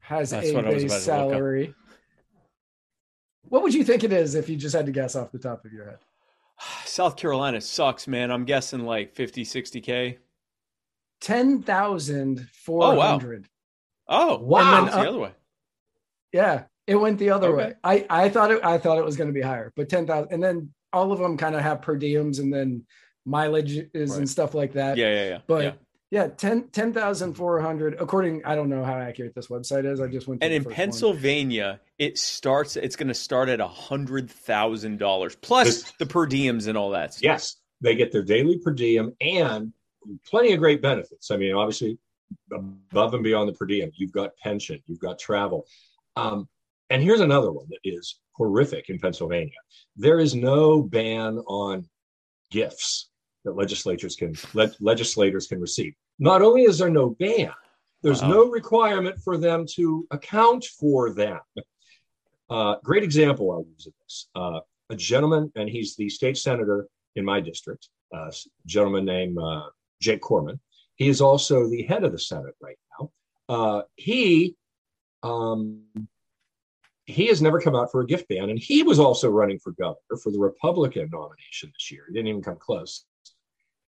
has 0.00 0.30
That's 0.30 0.48
a 0.48 0.54
what 0.54 0.66
I 0.66 0.74
was 0.74 0.82
base 0.82 1.06
about 1.06 1.20
to 1.20 1.24
look 1.24 1.32
salary. 1.34 1.74
What 3.48 3.62
would 3.62 3.74
you 3.74 3.84
think 3.84 4.04
it 4.04 4.12
is 4.12 4.34
if 4.34 4.48
you 4.48 4.56
just 4.56 4.74
had 4.74 4.86
to 4.86 4.92
guess 4.92 5.16
off 5.16 5.32
the 5.32 5.38
top 5.38 5.64
of 5.64 5.72
your 5.72 5.84
head? 5.86 5.98
South 6.84 7.16
Carolina 7.16 7.60
sucks, 7.60 8.06
man. 8.06 8.30
I'm 8.30 8.44
guessing 8.44 8.84
like 8.84 9.14
50, 9.14 9.44
60K. 9.44 10.18
Ten 11.20 11.62
thousand 11.62 12.48
four 12.64 12.94
hundred. 12.94 13.48
Oh, 14.08 14.38
Wow. 14.38 14.60
Oh, 14.60 14.62
And 14.78 14.86
then, 14.88 14.94
the 14.94 15.00
uh, 15.00 15.08
other 15.10 15.18
way. 15.18 15.30
Yeah, 16.32 16.64
it 16.86 16.94
went 16.94 17.18
the 17.18 17.30
other 17.30 17.48
Okay. 17.48 17.56
way. 17.56 17.74
I 17.82 18.06
I 18.08 18.28
thought 18.28 18.52
it 18.52 18.64
I 18.64 18.78
thought 18.78 18.98
it 18.98 19.04
was 19.04 19.16
going 19.16 19.26
to 19.26 19.34
be 19.34 19.40
higher, 19.42 19.72
but 19.74 19.88
ten 19.88 20.06
thousand, 20.06 20.32
and 20.32 20.40
then 20.42 20.72
all 20.92 21.10
of 21.12 21.18
them 21.18 21.36
kind 21.36 21.56
of 21.56 21.62
have 21.62 21.82
per 21.82 21.98
diems 21.98 22.38
and 22.38 22.52
then 22.54 22.84
mileage 23.26 23.78
is 23.94 24.10
Right. 24.10 24.18
and 24.20 24.30
stuff 24.30 24.54
like 24.54 24.74
that. 24.74 24.96
Yeah, 24.96 25.12
yeah, 25.12 25.28
yeah. 25.28 25.38
but 25.48 25.64
yeah. 25.64 25.72
yeah, 26.10 26.26
10 26.28 26.68
10,400 26.68 27.96
according. 28.00 28.44
I 28.44 28.54
don't 28.54 28.68
know 28.68 28.84
how 28.84 28.94
accurate 28.94 29.34
this 29.34 29.48
website 29.48 29.84
is. 29.90 30.00
I 30.00 30.06
just 30.06 30.28
went. 30.28 30.40
To 30.40 30.44
And 30.46 30.52
the 30.52 30.56
in 30.56 30.62
first 30.62 30.70
one. 30.70 30.76
It 31.98 32.16
starts. 32.18 32.76
It's 32.76 32.96
going 32.96 33.08
to 33.08 33.14
start 33.14 33.48
at 33.48 33.60
a 33.60 33.66
hundred 33.66 34.30
thousand 34.30 34.98
dollars 34.98 35.34
plus 35.36 35.90
the 35.98 36.06
per 36.06 36.26
diems 36.26 36.68
and 36.68 36.78
all 36.78 36.90
that. 36.90 37.14
stuff. 37.14 37.22
Yes, 37.24 37.56
they 37.80 37.94
get 37.96 38.12
their 38.12 38.22
daily 38.22 38.58
per 38.58 38.70
diem 38.72 39.14
and 39.20 39.72
plenty 40.26 40.52
of 40.52 40.60
great 40.60 40.80
benefits. 40.80 41.30
I 41.30 41.36
mean, 41.36 41.54
obviously, 41.54 41.98
above 42.52 43.14
and 43.14 43.24
beyond 43.24 43.48
the 43.48 43.52
per 43.54 43.66
diem, 43.66 43.90
you've 43.96 44.12
got 44.12 44.36
pension, 44.36 44.80
you've 44.86 45.00
got 45.00 45.18
travel. 45.18 45.66
Um, 46.16 46.48
and 46.90 47.02
here's 47.02 47.20
another 47.20 47.50
one 47.52 47.66
that 47.70 47.80
is 47.84 48.20
horrific 48.32 48.88
in 48.88 48.98
Pennsylvania 49.00 49.52
there 49.96 50.20
is 50.20 50.32
no 50.36 50.80
ban 50.80 51.38
on 51.48 51.84
gifts 52.52 53.10
that 53.44 53.56
legislatures 53.56 54.14
can 54.14 54.34
le- 54.54 54.70
legislators 54.80 55.48
can 55.48 55.60
receive. 55.60 55.92
Not 56.20 56.42
only 56.42 56.62
is 56.62 56.78
there 56.78 56.90
no 56.90 57.10
ban, 57.18 57.50
there's 58.02 58.22
Wow. 58.22 58.28
no 58.30 58.44
requirement 58.50 59.20
for 59.24 59.36
them 59.36 59.66
to 59.74 60.06
account 60.12 60.64
for 60.78 61.10
them. 61.12 61.40
Uh, 62.50 62.76
great 62.82 63.02
example 63.02 63.50
I'll 63.52 63.66
use 63.74 63.86
of 63.86 63.92
this. 64.02 64.28
Uh, 64.34 64.60
a 64.90 64.96
gentleman, 64.96 65.52
and 65.54 65.68
he's 65.68 65.96
the 65.96 66.08
state 66.08 66.38
senator 66.38 66.88
in 67.16 67.24
my 67.24 67.40
district, 67.40 67.88
uh, 68.14 68.28
a 68.28 68.32
gentleman 68.66 69.04
named 69.04 69.36
uh, 69.38 69.66
Jake 70.00 70.20
Corman. 70.20 70.58
He 70.96 71.08
is 71.08 71.20
also 71.20 71.68
the 71.68 71.82
head 71.82 72.04
of 72.04 72.12
the 72.12 72.18
Senate 72.18 72.54
right 72.60 72.78
now. 72.98 73.10
Uh, 73.48 73.82
he 73.96 74.56
um, 75.22 75.82
he 77.06 77.26
has 77.26 77.40
never 77.40 77.60
come 77.60 77.74
out 77.74 77.90
for 77.90 78.02
a 78.02 78.06
gift 78.06 78.28
ban, 78.28 78.50
and 78.50 78.58
he 78.58 78.82
was 78.82 78.98
also 78.98 79.30
running 79.30 79.58
for 79.58 79.72
governor 79.72 80.18
for 80.22 80.30
the 80.30 80.38
Republican 80.38 81.08
nomination 81.10 81.72
this 81.72 81.90
year. 81.90 82.04
He 82.08 82.14
didn't 82.14 82.28
even 82.28 82.42
come 82.42 82.58
close. 82.58 83.04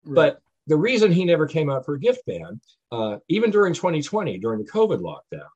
Right. 0.03 0.15
But 0.15 0.41
the 0.65 0.77
reason 0.77 1.11
he 1.11 1.23
never 1.23 1.45
came 1.45 1.69
out 1.69 1.85
for 1.85 1.93
a 1.93 1.99
gift 1.99 2.25
ban, 2.25 2.59
uh, 2.91 3.17
even 3.27 3.51
during 3.51 3.73
2020, 3.73 4.39
during 4.39 4.59
the 4.63 4.69
COVID 4.69 4.99
lockdown, 4.99 5.47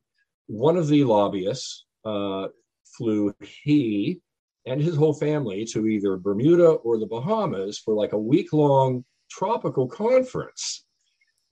one 0.46 0.77
of 0.77 0.88
the 0.88 1.04
lobbyists 1.04 1.86
uh, 2.06 2.48
flew 2.96 3.34
he 3.41 4.20
and 4.65 4.82
his 4.82 4.96
whole 4.96 5.13
family 5.13 5.65
to 5.65 5.88
either 5.88 6.17
Bermuda 6.17 6.67
or 6.67 6.98
the 6.98 7.06
Bahamas 7.06 7.79
for 7.79 7.94
like 7.94 8.13
a 8.13 8.17
week 8.17 8.53
long 8.53 9.06
tropical 9.29 9.88
conference. 9.88 10.86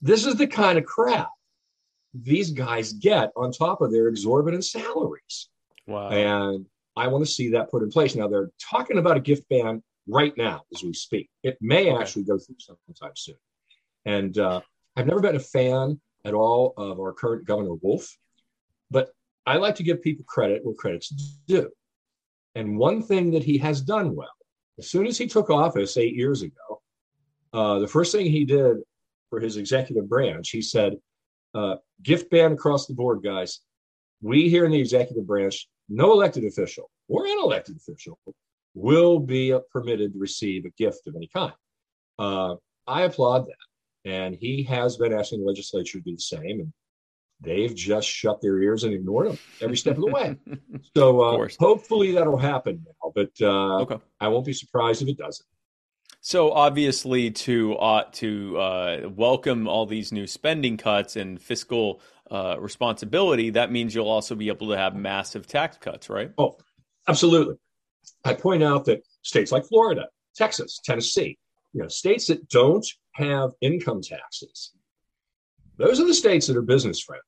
This 0.01 0.25
is 0.25 0.35
the 0.35 0.47
kind 0.47 0.77
of 0.77 0.85
crap 0.85 1.29
these 2.13 2.51
guys 2.51 2.93
get 2.93 3.31
on 3.35 3.51
top 3.51 3.81
of 3.81 3.91
their 3.91 4.07
exorbitant 4.07 4.63
salaries. 4.65 5.49
Wow. 5.87 6.09
And 6.09 6.65
I 6.95 7.07
want 7.07 7.25
to 7.25 7.31
see 7.31 7.49
that 7.49 7.69
put 7.69 7.83
in 7.83 7.89
place. 7.89 8.15
Now 8.15 8.27
they're 8.27 8.51
talking 8.59 8.97
about 8.97 9.17
a 9.17 9.19
gift 9.19 9.47
ban 9.49 9.83
right 10.07 10.35
now 10.37 10.63
as 10.73 10.83
we 10.83 10.93
speak. 10.93 11.29
It 11.43 11.57
may 11.61 11.91
Okay. 11.91 12.01
actually 12.01 12.23
go 12.23 12.37
through 12.37 12.55
sometime 12.59 13.11
soon. 13.15 13.35
And 14.05 14.37
uh, 14.37 14.61
I've 14.95 15.07
never 15.07 15.19
been 15.19 15.35
a 15.35 15.39
fan 15.39 15.99
at 16.23 16.33
all 16.33 16.73
of 16.77 16.99
our 16.99 17.11
current 17.11 17.45
Governor 17.45 17.75
Wolf, 17.81 18.17
but 18.89 19.09
I 19.45 19.57
like 19.57 19.75
to 19.75 19.83
give 19.83 20.01
people 20.01 20.25
credit 20.27 20.65
where 20.65 20.75
credit's 20.75 21.09
due. 21.47 21.69
And 22.55 22.77
one 22.77 23.01
thing 23.01 23.31
that 23.31 23.43
he 23.43 23.57
has 23.59 23.81
done 23.81 24.15
well, 24.15 24.29
as 24.79 24.89
soon 24.89 25.05
as 25.07 25.17
he 25.17 25.27
took 25.27 25.49
office 25.49 25.97
eight 25.97 26.15
years 26.15 26.41
ago, 26.41 26.81
uh, 27.53 27.79
the 27.79 27.87
first 27.87 28.11
thing 28.11 28.25
he 28.25 28.45
did 28.45 28.77
for 29.29 29.39
his 29.39 29.57
executive 29.57 30.09
branch, 30.09 30.49
he 30.49 30.61
said, 30.61 30.95
uh, 31.53 31.75
gift 32.03 32.29
ban 32.29 32.53
across 32.53 32.85
the 32.85 32.93
board, 32.93 33.23
guys. 33.23 33.61
We 34.21 34.49
here 34.49 34.65
in 34.65 34.71
the 34.71 34.79
executive 34.79 35.27
branch, 35.27 35.67
no 35.89 36.11
elected 36.11 36.45
official 36.45 36.89
or 37.07 37.25
unelected 37.25 37.77
official 37.77 38.17
will 38.73 39.19
be 39.19 39.57
permitted 39.71 40.13
to 40.13 40.19
receive 40.19 40.65
a 40.65 40.69
gift 40.71 41.07
of 41.07 41.15
any 41.15 41.29
kind. 41.33 41.53
Uh, 42.19 42.55
I 42.87 43.03
applaud 43.03 43.47
that. 43.47 44.09
And 44.09 44.35
he 44.35 44.63
has 44.63 44.97
been 44.97 45.13
asking 45.13 45.39
the 45.39 45.47
legislature 45.47 45.99
to 45.99 46.03
do 46.03 46.15
the 46.15 46.21
same. 46.21 46.59
And 46.59 46.73
they've 47.45 47.73
just 47.73 48.07
shut 48.07 48.41
their 48.41 48.59
ears 48.59 48.83
and 48.83 48.93
ignored 48.93 49.29
them 49.29 49.37
every 49.61 49.77
step 49.77 49.95
of 49.95 50.01
the 50.01 50.11
way. 50.11 50.37
So 50.95 51.21
uh, 51.21 51.47
hopefully 51.59 52.13
that'll 52.13 52.37
happen 52.37 52.85
now. 52.85 53.11
But 53.13 53.31
uh, 53.41 53.81
okay. 53.81 53.97
I 54.19 54.29
won't 54.29 54.45
be 54.45 54.53
surprised 54.53 55.01
if 55.01 55.09
it 55.09 55.17
doesn't. 55.17 55.45
So 56.21 56.51
obviously, 56.51 57.31
to 57.31 57.75
uh, 57.75 58.03
to 58.13 58.57
uh, 58.57 59.09
welcome 59.15 59.67
all 59.67 59.85
these 59.85 60.11
new 60.11 60.25
spending 60.25 60.77
cuts 60.77 61.17
and 61.17 61.41
fiscal 61.41 62.01
uh, 62.31 62.55
responsibility, 62.59 63.51
that 63.51 63.71
means 63.71 63.93
you'll 63.93 64.09
also 64.09 64.35
be 64.35 64.47
able 64.47 64.69
to 64.69 64.77
have 64.77 64.95
massive 64.95 65.47
tax 65.47 65.77
cuts, 65.77 66.09
right? 66.09 66.31
Oh, 66.37 66.57
absolutely. 67.07 67.57
I 68.23 68.33
point 68.33 68.63
out 68.63 68.85
that 68.85 69.03
states 69.21 69.51
like 69.51 69.65
Florida, 69.65 70.07
Texas, 70.35 70.79
Tennessee, 70.83 71.37
you 71.73 71.81
know, 71.81 71.87
states 71.89 72.27
that 72.27 72.47
don't 72.49 72.87
have 73.13 73.51
income 73.61 74.01
taxes, 74.01 74.71
those 75.77 75.99
are 75.99 76.07
the 76.07 76.13
states 76.13 76.47
that 76.47 76.57
are 76.57 76.61
business 76.61 77.01
friendly. 77.01 77.21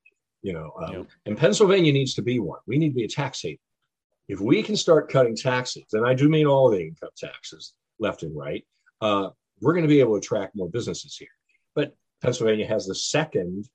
You 0.47 0.53
know, 0.53 0.71
um, 0.81 0.93
Yep. 0.93 1.07
and 1.25 1.37
Pennsylvania 1.37 1.91
needs 1.91 2.13
to 2.15 2.21
be 2.21 2.39
one. 2.39 2.59
We 2.67 2.77
need 2.77 2.89
to 2.89 2.95
be 2.95 3.03
a 3.03 3.09
tax 3.21 3.41
haven. 3.41 3.59
If 4.27 4.39
we 4.39 4.63
can 4.63 4.75
start 4.75 5.11
cutting 5.11 5.35
taxes, 5.35 5.85
and 5.93 6.05
I 6.05 6.13
do 6.13 6.27
mean 6.29 6.47
all 6.47 6.69
the 6.69 6.81
income 6.81 7.15
taxes, 7.17 7.73
left 7.99 8.23
and 8.23 8.35
right, 8.35 8.63
uh, 9.01 9.29
we're 9.61 9.73
going 9.73 9.89
to 9.89 9.95
be 9.95 9.99
able 9.99 10.13
to 10.13 10.25
attract 10.25 10.55
more 10.55 10.69
businesses 10.69 11.15
here. 11.17 11.35
But 11.75 11.95
Pennsylvania 12.21 12.67
has 12.67 12.85
the 12.85 12.95
second 12.95 13.67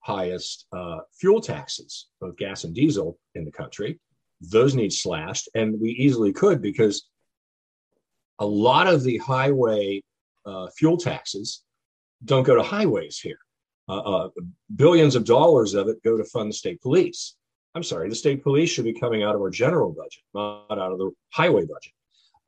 highest 0.00 0.66
uh, 0.72 1.00
fuel 1.18 1.40
taxes, 1.40 2.08
both 2.20 2.36
gas 2.36 2.64
and 2.64 2.74
diesel, 2.74 3.18
in 3.34 3.44
the 3.44 3.52
country 3.52 3.98
those 4.50 4.74
need 4.74 4.92
slashed 4.92 5.48
and 5.54 5.80
we 5.80 5.90
easily 5.90 6.32
could 6.32 6.60
because 6.60 7.08
a 8.38 8.46
lot 8.46 8.86
of 8.86 9.04
the 9.04 9.18
highway 9.18 10.02
uh, 10.44 10.66
fuel 10.76 10.96
taxes 10.96 11.62
don't 12.24 12.42
go 12.42 12.56
to 12.56 12.62
highways 12.62 13.18
here 13.18 13.38
uh, 13.88 13.98
uh, 13.98 14.28
billions 14.76 15.14
of 15.14 15.24
dollars 15.24 15.74
of 15.74 15.88
it 15.88 16.02
go 16.02 16.16
to 16.16 16.24
fund 16.24 16.50
the 16.50 16.54
state 16.54 16.80
police 16.80 17.36
i'm 17.74 17.82
sorry 17.82 18.08
the 18.08 18.14
state 18.14 18.42
police 18.42 18.70
should 18.70 18.84
be 18.84 18.92
coming 18.92 19.22
out 19.22 19.34
of 19.34 19.40
our 19.40 19.50
general 19.50 19.92
budget 19.92 20.22
not 20.34 20.78
out 20.78 20.92
of 20.92 20.98
the 20.98 21.10
highway 21.30 21.62
budget 21.62 21.92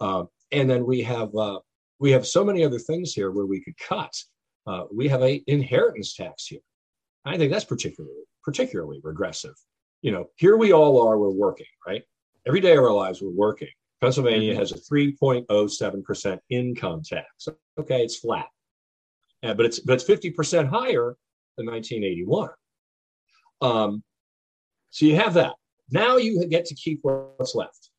uh, 0.00 0.24
and 0.52 0.68
then 0.68 0.86
we 0.86 1.02
have 1.02 1.34
uh, 1.34 1.58
we 1.98 2.10
have 2.10 2.26
so 2.26 2.44
many 2.44 2.64
other 2.64 2.78
things 2.78 3.12
here 3.12 3.30
where 3.30 3.46
we 3.46 3.60
could 3.60 3.76
cut 3.78 4.14
uh, 4.66 4.84
we 4.92 5.08
have 5.08 5.22
a 5.22 5.42
inheritance 5.46 6.14
tax 6.14 6.46
here 6.46 6.60
i 7.24 7.36
think 7.36 7.52
that's 7.52 7.64
particularly 7.64 8.24
particularly 8.44 9.00
regressive 9.02 9.54
you 10.04 10.12
know, 10.12 10.26
here 10.36 10.58
we 10.58 10.70
all 10.70 11.08
are, 11.08 11.18
we're 11.18 11.30
working, 11.30 11.66
right? 11.86 12.02
Every 12.46 12.60
day 12.60 12.76
of 12.76 12.84
our 12.84 12.92
lives, 12.92 13.22
we're 13.22 13.30
working. 13.30 13.70
Pennsylvania 14.02 14.54
has 14.54 14.70
a 14.70 14.74
3.07% 14.74 16.38
income 16.50 17.00
tax. 17.02 17.48
Okay, 17.80 18.04
it's 18.04 18.18
flat. 18.18 18.46
Uh, 19.42 19.54
but 19.54 19.64
it's 19.64 19.80
but 19.80 19.94
it's 19.94 20.04
50% 20.04 20.68
higher 20.68 21.16
than 21.56 21.66
1981. 21.66 22.50
Um, 23.60 24.02
so 24.90 25.06
you 25.06 25.16
have 25.16 25.34
that. 25.34 25.54
Now 25.90 26.16
you 26.16 26.46
get 26.46 26.64
to 26.66 26.74
keep 26.74 27.00
what's 27.02 27.54
left. 27.54 27.90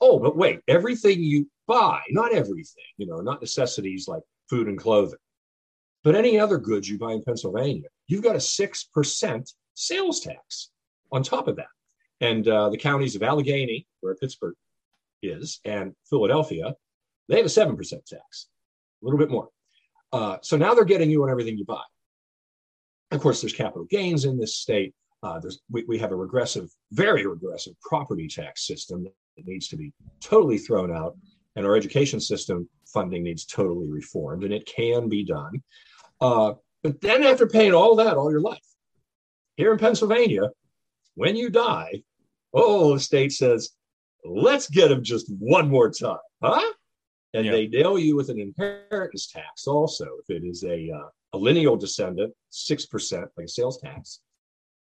Oh, 0.00 0.18
but 0.18 0.36
wait, 0.36 0.60
everything 0.68 1.22
you 1.22 1.48
buy, 1.66 2.00
not 2.10 2.32
everything, 2.32 2.84
you 2.96 3.06
know, 3.06 3.18
not 3.18 3.40
necessities 3.40 4.08
like 4.08 4.22
food 4.50 4.68
and 4.68 4.78
clothing, 4.78 5.18
but 6.02 6.16
any 6.16 6.38
other 6.38 6.58
goods 6.58 6.88
you 6.88 6.98
buy 6.98 7.12
in 7.12 7.22
Pennsylvania, 7.22 7.88
you've 8.08 8.24
got 8.24 8.34
a 8.34 8.38
6% 8.38 9.52
sales 9.74 10.20
tax 10.20 10.70
on 11.12 11.22
top 11.22 11.48
of 11.48 11.56
that. 11.56 11.66
And 12.20 12.46
uh, 12.46 12.70
the 12.70 12.76
counties 12.76 13.16
of 13.16 13.22
Allegheny, 13.22 13.86
where 14.00 14.14
Pittsburgh 14.14 14.54
is, 15.22 15.60
and 15.64 15.94
Philadelphia, 16.08 16.74
they 17.28 17.36
have 17.36 17.46
a 17.46 17.48
7% 17.48 17.76
tax, 18.04 18.48
a 19.02 19.04
little 19.04 19.18
bit 19.18 19.30
more. 19.30 19.48
Uh, 20.12 20.36
so 20.42 20.56
now 20.56 20.74
they're 20.74 20.84
getting 20.84 21.10
you 21.10 21.22
on 21.22 21.30
everything 21.30 21.56
you 21.56 21.64
buy. 21.64 21.82
Of 23.12 23.20
course, 23.20 23.40
there's 23.42 23.52
capital 23.52 23.84
gains 23.90 24.24
in 24.24 24.38
this 24.38 24.56
state. 24.56 24.94
Uh, 25.22 25.38
there's, 25.38 25.60
we, 25.70 25.84
we 25.86 25.98
have 25.98 26.10
a 26.12 26.16
regressive, 26.16 26.68
very 26.90 27.26
regressive 27.26 27.74
property 27.80 28.26
tax 28.26 28.66
system 28.66 29.04
that 29.04 29.46
needs 29.46 29.68
to 29.68 29.76
be 29.76 29.92
totally 30.20 30.58
thrown 30.58 30.90
out. 30.94 31.16
and 31.54 31.66
our 31.66 31.76
education 31.76 32.18
system 32.18 32.66
funding 32.86 33.22
needs 33.22 33.44
totally 33.44 33.90
reformed, 33.90 34.42
and 34.44 34.52
it 34.54 34.64
can 34.66 35.08
be 35.08 35.22
done. 35.24 35.62
Uh, 36.20 36.54
but 36.82 37.00
then, 37.02 37.22
after 37.22 37.46
paying 37.46 37.74
all 37.74 37.94
that 37.96 38.16
all 38.16 38.30
your 38.30 38.40
life, 38.40 38.58
here 39.56 39.72
in 39.72 39.78
Pennsylvania, 39.78 40.48
when 41.14 41.36
you 41.36 41.50
die, 41.50 42.02
oh, 42.54 42.94
the 42.94 43.00
state 43.00 43.32
says, 43.32 43.70
let's 44.24 44.68
get 44.70 44.88
them 44.88 45.04
just 45.04 45.30
one 45.38 45.68
more 45.68 45.90
time, 45.90 46.16
huh? 46.42 46.72
And 47.34 47.44
Yeah. 47.44 47.52
they 47.52 47.66
nail 47.68 47.98
you 47.98 48.16
with 48.16 48.30
an 48.30 48.40
inheritance 48.40 49.26
tax 49.26 49.66
also. 49.66 50.06
If 50.26 50.30
it 50.36 50.44
is 50.46 50.64
a, 50.64 50.90
uh, 50.90 51.08
a 51.32 51.38
lineal 51.38 51.76
descendant, 51.76 52.34
6%, 52.52 53.26
like 53.36 53.46
a 53.46 53.48
sales 53.48 53.80
tax. 53.80 54.20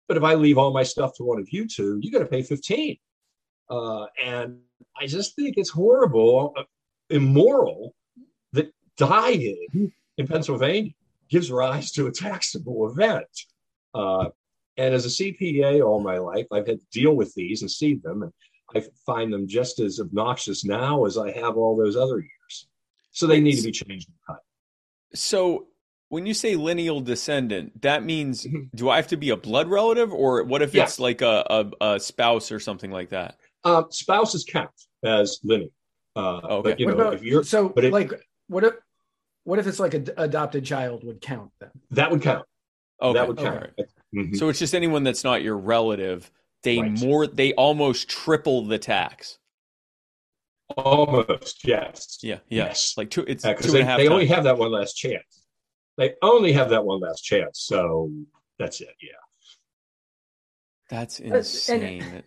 But 0.08 0.16
if 0.16 0.22
I 0.22 0.34
leave 0.34 0.58
all 0.58 0.72
my 0.72 0.82
stuff 0.82 1.14
to 1.16 1.24
one 1.24 1.40
of 1.40 1.48
you 1.50 1.66
two, 1.66 1.98
you 2.00 2.12
got 2.12 2.20
to 2.20 2.26
pay 2.26 2.42
15. 2.42 2.96
Uh, 3.68 4.06
and 4.24 4.58
I 5.00 5.06
just 5.06 5.34
think 5.34 5.56
it's 5.56 5.70
horrible, 5.70 6.54
uh, 6.56 6.62
immoral 7.10 7.94
that 8.52 8.72
dying 8.96 9.90
in 10.16 10.26
Pennsylvania 10.26 10.92
gives 11.28 11.50
rise 11.50 11.90
to 11.92 12.06
a 12.06 12.12
taxable 12.12 12.88
event. 12.90 13.26
Uh, 13.94 14.28
and 14.76 14.94
as 14.94 15.06
a 15.06 15.08
CPA 15.08 15.84
all 15.84 16.00
my 16.00 16.18
life, 16.18 16.46
I've 16.52 16.66
had 16.66 16.80
to 16.80 16.86
deal 16.92 17.14
with 17.14 17.34
these 17.34 17.62
and 17.62 17.70
see 17.70 17.94
them, 17.94 18.22
and 18.22 18.32
I 18.74 18.84
find 19.04 19.32
them 19.32 19.48
just 19.48 19.80
as 19.80 20.00
obnoxious 20.00 20.64
now 20.64 21.04
as 21.04 21.16
I 21.16 21.32
have 21.32 21.56
all 21.56 21.76
those 21.76 21.96
other 21.96 22.18
years. 22.18 22.68
So 23.12 23.26
they 23.26 23.40
need 23.40 23.56
to 23.56 23.62
be 23.62 23.72
changed 23.72 24.08
and 24.08 24.16
cut. 24.26 24.42
So 25.14 25.68
when 26.08 26.26
you 26.26 26.34
say 26.34 26.54
lineal 26.56 27.00
descendant, 27.00 27.82
that 27.82 28.04
means 28.04 28.44
Mhm. 28.46 28.70
do 28.74 28.88
I 28.88 28.96
have 28.96 29.08
to 29.08 29.16
be 29.16 29.30
a 29.30 29.36
blood 29.36 29.68
relative, 29.68 30.12
or 30.12 30.42
what 30.44 30.62
if 30.62 30.74
Yeah. 30.74 30.84
it's 30.84 31.00
like 31.00 31.20
a, 31.22 31.44
a, 31.80 31.94
a 31.94 32.00
spouse 32.00 32.52
or 32.52 32.60
something 32.60 32.90
like 32.90 33.10
that? 33.10 33.38
Uh, 33.64 33.84
spouses 33.90 34.44
count 34.44 34.70
as 35.04 35.40
lineal. 35.42 35.68
Uh, 36.14 36.36
Okay. 36.44 36.70
But 36.70 36.80
you 36.80 36.86
know, 36.86 36.92
about 36.94 37.14
if 37.14 37.22
you're 37.24 37.42
so 37.44 37.68
but 37.68 37.84
it- 37.84 37.92
like 37.92 38.12
what 38.48 38.64
if 38.64 38.74
what 39.44 39.58
if 39.58 39.66
it's 39.66 39.78
like 39.78 39.94
an 39.94 40.08
adopted 40.16 40.64
child 40.64 41.04
would 41.04 41.20
count 41.20 41.50
then? 41.60 41.70
that 41.90 42.10
would 42.10 42.22
count. 42.22 42.46
Okay, 43.02 43.12
that 43.18 43.28
would 43.28 43.38
all 43.38 43.44
count. 43.44 43.60
right. 43.78 43.88
Mhm. 44.14 44.36
So 44.36 44.48
it's 44.48 44.58
just 44.58 44.74
anyone 44.74 45.02
that's 45.04 45.24
not 45.24 45.42
your 45.42 45.56
relative. 45.58 46.30
They 46.62 46.80
Right. 46.80 46.90
more 47.00 47.26
they 47.26 47.52
almost 47.54 48.08
triple 48.08 48.64
the 48.64 48.78
tax. 48.78 49.38
Almost, 50.76 51.64
yes. 51.64 52.18
Yeah, 52.22 52.40
yeah. 52.48 52.66
Yes. 52.66 52.94
Like 52.96 53.10
two. 53.10 53.24
It's 53.28 53.44
because 53.44 53.66
two 53.66 53.72
they, 53.72 53.82
a 53.82 53.84
half. 53.84 53.98
they 53.98 54.08
only 54.08 54.26
have 54.26 54.44
that 54.44 54.58
one 54.58 54.72
last 54.72 54.94
chance. 54.94 55.45
They 55.96 56.14
only 56.22 56.52
have 56.52 56.70
that 56.70 56.84
one 56.84 57.00
last 57.00 57.22
chance. 57.22 57.60
So 57.60 58.10
that's 58.58 58.80
it. 58.80 58.94
Yeah. 59.02 59.12
That's 60.88 61.18
and- 61.20 61.34
insane. 61.34 62.22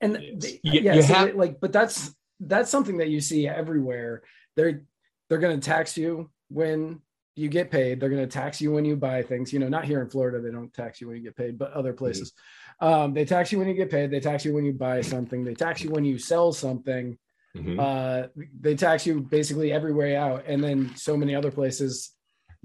And 0.00 0.16
Yes. 0.22 0.42
the- 0.42 0.60
You- 0.62 0.80
yeah, 0.80 0.94
you 0.94 1.02
so 1.02 1.12
have- 1.14 1.34
like, 1.34 1.58
but 1.60 1.72
that's 1.72 2.14
that's 2.40 2.70
something 2.70 2.98
that 2.98 3.08
you 3.08 3.20
see 3.20 3.48
everywhere. 3.48 4.22
They're 4.54 4.84
they're 5.28 5.38
going 5.38 5.58
to 5.58 5.64
tax 5.66 5.98
you 5.98 6.30
when 6.48 7.02
you 7.34 7.48
get 7.48 7.70
paid. 7.72 7.98
They're 7.98 8.08
going 8.08 8.22
to 8.26 8.32
tax 8.32 8.60
you 8.60 8.70
when 8.70 8.84
you 8.84 8.94
buy 8.96 9.22
things. 9.22 9.52
You 9.52 9.58
know, 9.58 9.68
not 9.68 9.84
here 9.86 10.00
in 10.00 10.08
Florida, 10.08 10.40
they 10.40 10.52
don't 10.52 10.72
tax 10.72 11.00
you 11.00 11.08
when 11.08 11.16
you 11.16 11.22
get 11.24 11.36
paid, 11.36 11.58
but 11.58 11.72
other 11.72 11.92
places, 11.92 12.32
um, 12.80 13.12
they 13.12 13.24
tax 13.24 13.50
you 13.50 13.58
when 13.58 13.66
you 13.68 13.74
get 13.74 13.90
paid. 13.90 14.10
They 14.12 14.20
tax 14.20 14.44
you 14.44 14.54
when 14.54 14.64
you 14.64 14.72
buy 14.72 15.00
something. 15.00 15.42
They 15.44 15.54
tax 15.54 15.82
you 15.82 15.90
when 15.90 16.04
you 16.04 16.16
sell 16.16 16.52
something. 16.52 17.18
Mhm. 17.56 17.78
Uh, 17.80 18.28
they 18.60 18.76
tax 18.76 19.04
you 19.04 19.20
basically 19.20 19.72
every 19.72 19.92
way 19.92 20.14
out, 20.14 20.44
and 20.46 20.62
then 20.62 20.94
so 20.94 21.16
many 21.16 21.34
other 21.34 21.50
places 21.50 22.14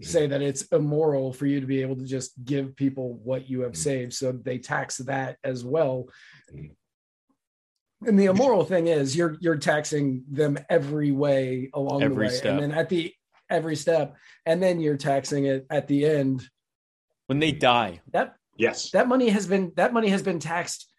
Mm-hmm. 0.02 0.10
say 0.10 0.26
that 0.26 0.42
it's 0.42 0.64
immoral 0.72 1.32
for 1.34 1.46
you 1.46 1.62
to 1.62 1.68
be 1.68 1.84
able 1.84 1.96
to 1.98 2.04
just 2.06 2.32
give 2.44 2.76
people 2.76 3.20
what 3.24 3.48
you 3.48 3.62
have 3.62 3.74
mm-hmm. 3.74 3.82
saved, 3.82 4.14
so 4.16 4.32
they 4.32 4.58
tax 4.58 4.98
that 4.98 5.38
as 5.44 5.64
well. 5.64 6.08
Mm-hmm. 6.52 8.08
And 8.08 8.20
the 8.20 8.26
immoral 8.26 8.66
thing 8.66 8.88
is 8.88 9.16
you're 9.16 9.38
you're 9.40 9.56
taxing 9.58 10.24
them 10.30 10.58
every 10.68 11.12
way 11.12 11.70
along 11.74 12.02
Every 12.04 12.16
the 12.16 12.32
way, 12.32 12.38
step. 12.38 12.52
and 12.54 12.64
then 12.64 12.72
at 12.72 12.90
the 12.90 13.14
every 13.52 13.76
step, 13.76 14.16
and 14.48 14.62
then 14.64 14.82
you're 14.82 14.98
taxing 14.98 15.46
it 15.46 15.66
at 15.70 15.88
the 15.88 16.06
end. 16.06 16.44
when 17.28 17.40
they 17.40 17.52
die. 17.52 18.02
That 18.12 18.36
Yes. 18.58 18.90
that 18.92 19.08
money 19.08 19.30
has 19.30 19.48
been 19.48 19.74
that 19.76 19.94
money 19.94 20.10
has 20.10 20.22
been 20.24 20.40
taxed 20.40 20.90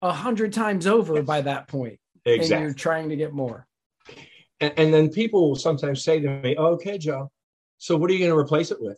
a 0.00 0.12
hundred 0.12 0.52
times 0.52 0.86
over 0.86 1.16
Yes. 1.16 1.24
by 1.24 1.40
that 1.42 1.66
point, 1.68 1.98
and 2.24 2.36
exactly. 2.36 2.64
you're 2.66 2.74
trying 2.74 3.08
to 3.08 3.16
get 3.16 3.32
more. 3.32 3.66
And, 4.60 4.72
and 4.76 4.94
then 4.94 5.10
people 5.10 5.48
will 5.48 5.56
sometimes 5.56 6.04
say 6.04 6.20
to 6.20 6.28
me, 6.40 6.56
okay, 6.56 6.96
Joe, 6.98 7.30
so 7.82 7.96
what 7.96 8.08
are 8.08 8.12
you 8.12 8.20
going 8.20 8.30
to 8.30 8.38
replace 8.38 8.70
it 8.70 8.80
with? 8.80 8.96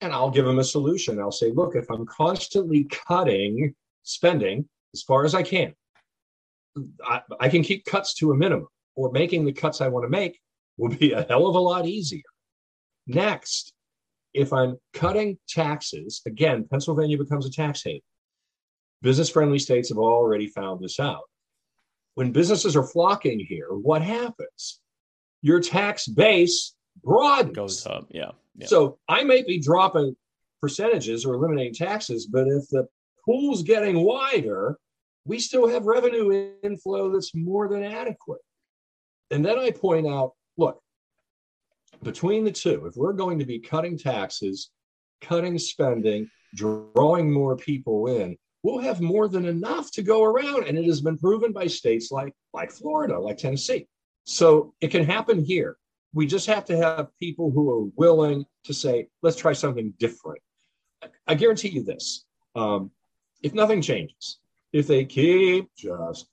And 0.00 0.12
I'll 0.12 0.28
give 0.28 0.44
them 0.44 0.58
a 0.58 0.64
solution. 0.64 1.20
I'll 1.20 1.30
say, 1.30 1.52
look, 1.52 1.76
if 1.76 1.88
I'm 1.88 2.04
constantly 2.04 2.82
cutting 2.84 3.72
spending 4.02 4.68
as 4.92 5.02
far 5.02 5.24
as 5.24 5.36
I 5.36 5.44
can, 5.44 5.72
I, 7.06 7.20
I 7.38 7.48
can 7.48 7.62
keep 7.62 7.84
cuts 7.84 8.14
to 8.14 8.32
a 8.32 8.36
minimum, 8.36 8.66
or 8.96 9.12
making 9.12 9.44
the 9.44 9.52
cuts 9.52 9.80
I 9.80 9.86
want 9.86 10.04
to 10.04 10.10
make 10.10 10.40
will 10.78 10.88
be 10.88 11.12
a 11.12 11.22
hell 11.22 11.46
of 11.46 11.54
a 11.54 11.60
lot 11.60 11.86
easier. 11.86 12.24
Next, 13.06 13.72
if 14.32 14.52
I'm 14.52 14.76
cutting 14.92 15.38
taxes, 15.48 16.22
again, 16.26 16.66
Pennsylvania 16.68 17.18
becomes 17.18 17.46
a 17.46 17.50
tax 17.50 17.84
haven. 17.84 18.00
Business 19.00 19.30
friendly 19.30 19.60
states 19.60 19.90
have 19.90 19.98
already 19.98 20.48
found 20.48 20.82
this 20.82 20.98
out 20.98 21.22
when 22.14 22.32
businesses 22.32 22.74
are 22.74 22.86
flocking 22.86 23.38
here, 23.38 23.68
what 23.70 24.02
happens? 24.02 24.80
Your 25.42 25.60
tax 25.60 26.08
base 26.08 26.73
broadens. 27.02 27.54
Goes 27.54 27.86
up. 27.86 28.06
Yeah. 28.10 28.32
yeah. 28.56 28.66
So 28.66 28.98
I 29.08 29.24
may 29.24 29.42
be 29.42 29.58
dropping 29.58 30.16
percentages 30.60 31.24
or 31.24 31.34
eliminating 31.34 31.74
taxes, 31.74 32.26
but 32.26 32.46
if 32.46 32.68
the 32.70 32.86
pool's 33.24 33.62
getting 33.62 34.00
wider, 34.00 34.78
we 35.24 35.38
still 35.38 35.68
have 35.68 35.86
revenue 35.86 36.52
inflow 36.62 37.10
that's 37.10 37.34
more 37.34 37.68
than 37.68 37.82
adequate. 37.82 38.40
And 39.30 39.44
then 39.44 39.58
I 39.58 39.70
point 39.70 40.06
out 40.06 40.32
look, 40.56 40.80
between 42.02 42.44
the 42.44 42.52
two, 42.52 42.86
if 42.86 42.96
we're 42.96 43.12
going 43.12 43.38
to 43.38 43.46
be 43.46 43.58
cutting 43.58 43.98
taxes, 43.98 44.70
cutting 45.20 45.58
spending, 45.58 46.28
drawing 46.54 47.32
more 47.32 47.56
people 47.56 48.06
in, 48.08 48.36
we'll 48.62 48.78
have 48.78 49.00
more 49.00 49.28
than 49.28 49.44
enough 49.44 49.90
to 49.92 50.02
go 50.02 50.22
around. 50.22 50.66
And 50.66 50.78
it 50.78 50.84
has 50.84 51.00
been 51.00 51.18
proven 51.18 51.52
by 51.52 51.66
states 51.66 52.10
like, 52.10 52.32
like 52.52 52.70
Florida, 52.70 53.18
like 53.18 53.38
Tennessee. 53.38 53.86
So 54.24 54.74
it 54.80 54.88
can 54.88 55.04
happen 55.04 55.44
here. 55.44 55.76
We 56.14 56.26
just 56.26 56.46
have 56.46 56.64
to 56.66 56.76
have 56.76 57.08
people 57.18 57.50
who 57.50 57.70
are 57.70 57.90
willing 57.96 58.46
to 58.64 58.72
say, 58.72 59.08
let's 59.22 59.36
try 59.36 59.52
something 59.52 59.92
different. 59.98 60.40
I 61.26 61.34
guarantee 61.34 61.68
you 61.68 61.82
this 61.82 62.24
um, 62.54 62.90
if 63.42 63.52
nothing 63.54 63.82
changes, 63.82 64.38
if 64.72 64.86
they 64.86 65.04
keep 65.04 65.68
just 65.76 66.28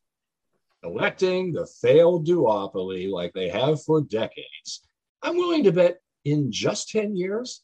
electing 0.83 1.53
the 1.53 1.67
failed 1.81 2.25
duopoly 2.25 3.09
like 3.09 3.33
they 3.33 3.49
have 3.49 3.83
for 3.83 4.01
decades, 4.01 4.87
I'm 5.21 5.35
willing 5.35 5.63
to 5.65 5.71
bet 5.71 5.99
in 6.25 6.51
just 6.51 6.89
10 6.89 7.15
years, 7.15 7.63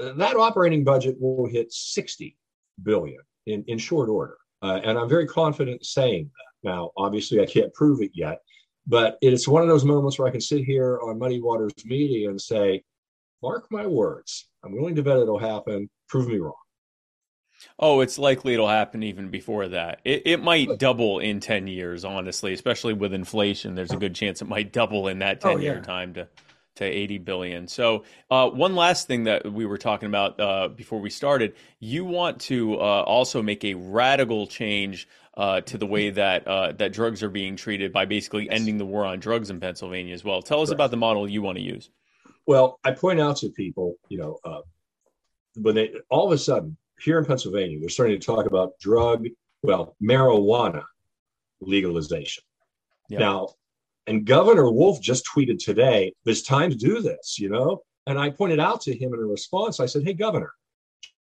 uh, 0.00 0.12
that 0.14 0.36
operating 0.36 0.84
budget 0.84 1.16
will 1.20 1.46
hit 1.46 1.72
60 1.72 2.36
billion 2.82 3.20
in, 3.46 3.64
in 3.68 3.78
short 3.78 4.08
order. 4.08 4.36
Uh, 4.62 4.80
and 4.82 4.98
I'm 4.98 5.08
very 5.08 5.26
confident 5.26 5.84
saying 5.84 6.24
that. 6.24 6.68
Now, 6.70 6.90
obviously, 6.96 7.40
I 7.40 7.46
can't 7.46 7.74
prove 7.74 8.00
it 8.00 8.12
yet, 8.14 8.40
but 8.86 9.18
it's 9.20 9.48
one 9.48 9.62
of 9.62 9.68
those 9.68 9.84
moments 9.84 10.18
where 10.18 10.28
I 10.28 10.30
can 10.30 10.40
sit 10.40 10.64
here 10.64 10.98
on 11.00 11.18
Muddy 11.18 11.40
Waters 11.40 11.72
Media 11.84 12.30
and 12.30 12.40
say, 12.40 12.82
mark 13.42 13.66
my 13.70 13.86
words, 13.86 14.48
I'm 14.64 14.72
willing 14.72 14.94
to 14.96 15.02
bet 15.02 15.18
it'll 15.18 15.38
happen. 15.38 15.88
Prove 16.08 16.28
me 16.28 16.38
wrong. 16.38 16.54
Oh, 17.78 18.00
it's 18.00 18.18
likely 18.18 18.52
it'll 18.54 18.68
happen 18.68 19.02
even 19.02 19.30
before 19.30 19.68
that. 19.68 20.00
It, 20.04 20.22
it 20.26 20.42
might 20.42 20.78
double 20.78 21.20
in 21.20 21.40
10 21.40 21.66
years, 21.66 22.04
honestly, 22.04 22.52
especially 22.52 22.92
with 22.92 23.14
inflation. 23.14 23.74
There's 23.74 23.92
a 23.92 23.96
good 23.96 24.14
chance 24.14 24.42
it 24.42 24.48
might 24.48 24.72
double 24.72 25.08
in 25.08 25.20
that 25.20 25.40
10 25.40 25.50
Oh, 25.50 25.56
year 25.58 25.76
yeah. 25.76 25.80
time 25.80 26.14
to, 26.14 26.28
to 26.76 26.84
80 26.84 27.18
billion. 27.18 27.68
So, 27.68 28.04
uh, 28.30 28.48
one 28.48 28.74
last 28.74 29.06
thing 29.06 29.24
that 29.24 29.50
we 29.50 29.66
were 29.66 29.78
talking 29.78 30.08
about 30.08 30.40
uh, 30.40 30.68
before 30.68 31.00
we 31.00 31.10
started 31.10 31.54
you 31.78 32.04
want 32.04 32.40
to 32.40 32.74
uh, 32.74 33.02
also 33.02 33.42
make 33.42 33.64
a 33.64 33.74
radical 33.74 34.46
change 34.46 35.08
uh, 35.36 35.60
to 35.62 35.78
the 35.78 35.86
way 35.86 36.10
that, 36.10 36.46
uh, 36.46 36.72
that 36.72 36.92
drugs 36.92 37.22
are 37.22 37.28
being 37.28 37.56
treated 37.56 37.92
by 37.92 38.04
basically 38.04 38.48
ending 38.50 38.78
the 38.78 38.86
war 38.86 39.04
on 39.04 39.18
drugs 39.20 39.50
in 39.50 39.60
Pennsylvania 39.60 40.14
as 40.14 40.24
well. 40.24 40.42
Tell 40.42 40.60
us 40.60 40.68
Correct. 40.68 40.76
about 40.76 40.90
the 40.90 40.96
model 40.96 41.28
you 41.28 41.42
want 41.42 41.58
to 41.58 41.62
use. 41.62 41.90
Well, 42.46 42.78
I 42.84 42.92
point 42.92 43.20
out 43.20 43.38
to 43.38 43.48
people, 43.50 43.96
you 44.08 44.18
know, 44.18 44.38
uh, 44.44 44.60
when 45.56 45.74
they 45.74 45.92
all 46.10 46.26
of 46.26 46.32
a 46.32 46.38
sudden 46.38 46.76
here 47.00 47.18
in 47.18 47.24
Pennsylvania, 47.24 47.80
they're 47.80 47.88
starting 47.88 48.18
to 48.18 48.24
talk 48.24 48.46
about 48.46 48.78
drug, 48.78 49.26
well, 49.62 49.96
marijuana 50.02 50.84
legalization. 51.60 52.44
Yeah. 53.08 53.18
Now, 53.20 53.48
and 54.06 54.24
Governor 54.26 54.70
Wolf 54.70 55.00
just 55.00 55.24
tweeted 55.26 55.58
today, 55.62 56.12
there's 56.24 56.42
time 56.42 56.70
to 56.70 56.76
do 56.76 57.00
this, 57.00 57.38
you 57.38 57.48
know? 57.48 57.82
And 58.06 58.18
I 58.18 58.30
pointed 58.30 58.60
out 58.60 58.80
to 58.82 58.94
him 58.96 59.14
in 59.14 59.20
a 59.20 59.24
response, 59.24 59.80
I 59.80 59.86
said, 59.86 60.02
hey, 60.04 60.12
Governor, 60.12 60.52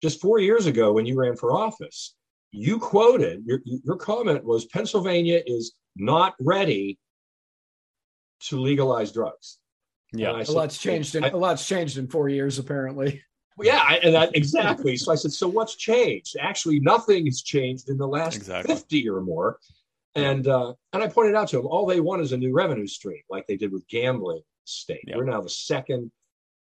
just 0.02 0.20
four 0.20 0.38
years 0.38 0.66
ago 0.66 0.92
when 0.92 1.04
you 1.06 1.16
ran 1.18 1.36
for 1.36 1.52
office, 1.52 2.14
you 2.50 2.78
quoted, 2.78 3.42
your, 3.46 3.60
your 3.64 3.96
comment 3.96 4.44
was 4.44 4.64
Pennsylvania 4.66 5.42
is 5.46 5.74
not 5.96 6.34
ready 6.40 6.98
to 8.48 8.58
legalize 8.60 9.12
drugs. 9.12 9.58
Yeah. 10.14 10.38
a 10.38 10.44
said, 10.44 10.54
lot's 10.54 10.78
changed 10.78 11.14
in 11.14 11.24
I- 11.24 11.28
a 11.28 11.36
lot's 11.36 11.66
changed 11.66 11.98
in 11.98 12.08
four 12.08 12.28
years, 12.28 12.58
apparently. 12.58 13.22
yeah, 13.60 13.82
I- 13.86 13.98
and 14.02 14.14
that 14.14 14.34
exactly. 14.36 14.96
So 14.96 15.12
I 15.12 15.14
said, 15.14 15.32
so 15.32 15.46
what's 15.48 15.76
changed? 15.76 16.36
Actually, 16.40 16.80
nothing 16.80 17.26
has 17.26 17.42
changed 17.42 17.88
in 17.90 17.96
the 17.98 18.08
last 18.08 18.36
Exactly. 18.36 18.74
50 18.74 19.08
or 19.10 19.20
more. 19.20 19.58
And 20.14 20.46
uh, 20.46 20.74
and 20.92 21.02
I 21.02 21.08
pointed 21.08 21.34
out 21.34 21.48
to 21.48 21.56
them, 21.56 21.66
all 21.66 21.86
they 21.86 22.00
want 22.00 22.22
is 22.22 22.32
a 22.32 22.36
new 22.36 22.52
revenue 22.52 22.86
stream, 22.86 23.22
like 23.30 23.46
they 23.46 23.56
did 23.56 23.72
with 23.72 23.86
gambling 23.88 24.42
state. 24.64 25.04
Yep. 25.06 25.16
We're 25.16 25.24
now 25.24 25.40
the 25.40 25.48
second 25.48 26.10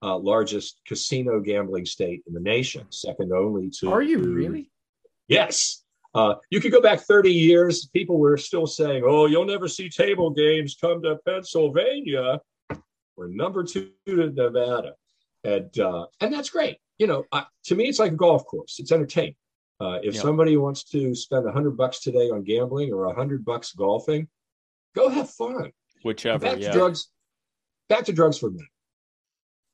uh, 0.03 0.17
largest 0.17 0.79
casino 0.85 1.39
gambling 1.39 1.85
state 1.85 2.21
in 2.27 2.33
the 2.33 2.39
nation, 2.39 2.85
second 2.89 3.31
only 3.33 3.69
to. 3.79 3.91
Are 3.91 4.01
you 4.01 4.19
really? 4.19 4.69
Yes. 5.27 5.83
Uh, 6.13 6.35
you 6.49 6.59
could 6.59 6.73
go 6.73 6.81
back 6.81 6.99
30 6.99 7.31
years. 7.31 7.87
People 7.87 8.19
were 8.19 8.37
still 8.37 8.67
saying, 8.67 9.03
"Oh, 9.05 9.27
you'll 9.27 9.45
never 9.45 9.67
see 9.67 9.89
table 9.89 10.29
games 10.29 10.75
come 10.79 11.01
to 11.03 11.17
Pennsylvania." 11.25 12.39
We're 13.15 13.27
number 13.27 13.63
two 13.63 13.91
to 14.07 14.29
Nevada, 14.29 14.95
and 15.43 15.77
uh, 15.79 16.07
and 16.19 16.33
that's 16.33 16.49
great. 16.49 16.77
You 16.99 17.07
know, 17.07 17.23
uh, 17.31 17.43
to 17.65 17.75
me, 17.75 17.85
it's 17.85 17.99
like 17.99 18.11
a 18.11 18.15
golf 18.15 18.45
course. 18.45 18.77
It's 18.79 18.91
entertainment. 18.91 19.37
Uh, 19.81 19.99
if 20.03 20.13
Yeah. 20.13 20.21
somebody 20.21 20.57
wants 20.57 20.83
to 20.83 21.15
spend 21.15 21.47
a 21.47 21.51
hundred 21.51 21.75
bucks 21.75 22.01
today 22.01 22.29
on 22.29 22.43
gambling 22.43 22.93
or 22.93 23.05
a 23.05 23.15
hundred 23.15 23.43
bucks 23.43 23.73
golfing, 23.73 24.27
go 24.93 25.09
have 25.09 25.31
fun. 25.31 25.71
Whichever. 26.03 26.37
Back 26.37 26.59
yeah. 26.59 26.71
to 26.71 26.77
drugs. 26.77 27.09
Back 27.89 28.05
to 28.05 28.13
drugs 28.13 28.37
for 28.37 28.49
a 28.49 28.51
minute. 28.51 28.67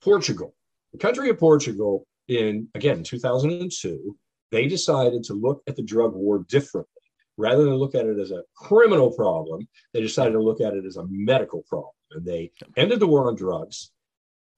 Portugal, 0.02 0.56
the 0.94 0.98
country 0.98 1.30
of 1.30 1.38
Portugal, 1.38 2.08
in 2.30 2.70
again 2.74 3.04
2002, 3.04 4.18
they 4.52 4.68
decided 4.68 5.26
to 5.26 5.34
look 5.34 5.62
at 5.68 5.76
the 5.76 5.84
drug 5.84 6.14
war 6.14 6.46
differently. 6.48 6.94
Rather 7.36 7.66
than 7.66 7.76
look 7.76 7.94
at 7.94 8.06
it 8.06 8.18
as 8.18 8.32
a 8.32 8.44
criminal 8.56 9.12
problem, 9.12 9.68
they 9.94 10.00
decided 10.02 10.32
to 10.32 10.42
look 10.42 10.62
at 10.62 10.74
it 10.74 10.86
as 10.86 10.96
a 10.96 11.06
medical 11.10 11.64
problem. 11.64 11.92
And 12.12 12.24
they 12.26 12.54
ended 12.78 13.02
the 13.02 13.08
war 13.08 13.28
on 13.28 13.36
drugs. 13.36 13.92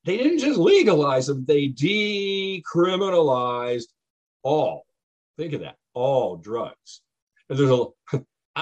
They 0.06 0.16
didn't 0.16 0.38
just 0.40 0.60
legalize 0.60 1.26
them, 1.28 1.44
they 1.46 1.70
decriminalized 1.70 3.88
all. 4.44 4.86
Think 5.40 5.54
of 5.54 5.62
that, 5.62 5.78
all 5.94 6.36
drugs. 6.36 7.02
And 7.50 7.58
there's 7.58 7.72
a 7.72 7.86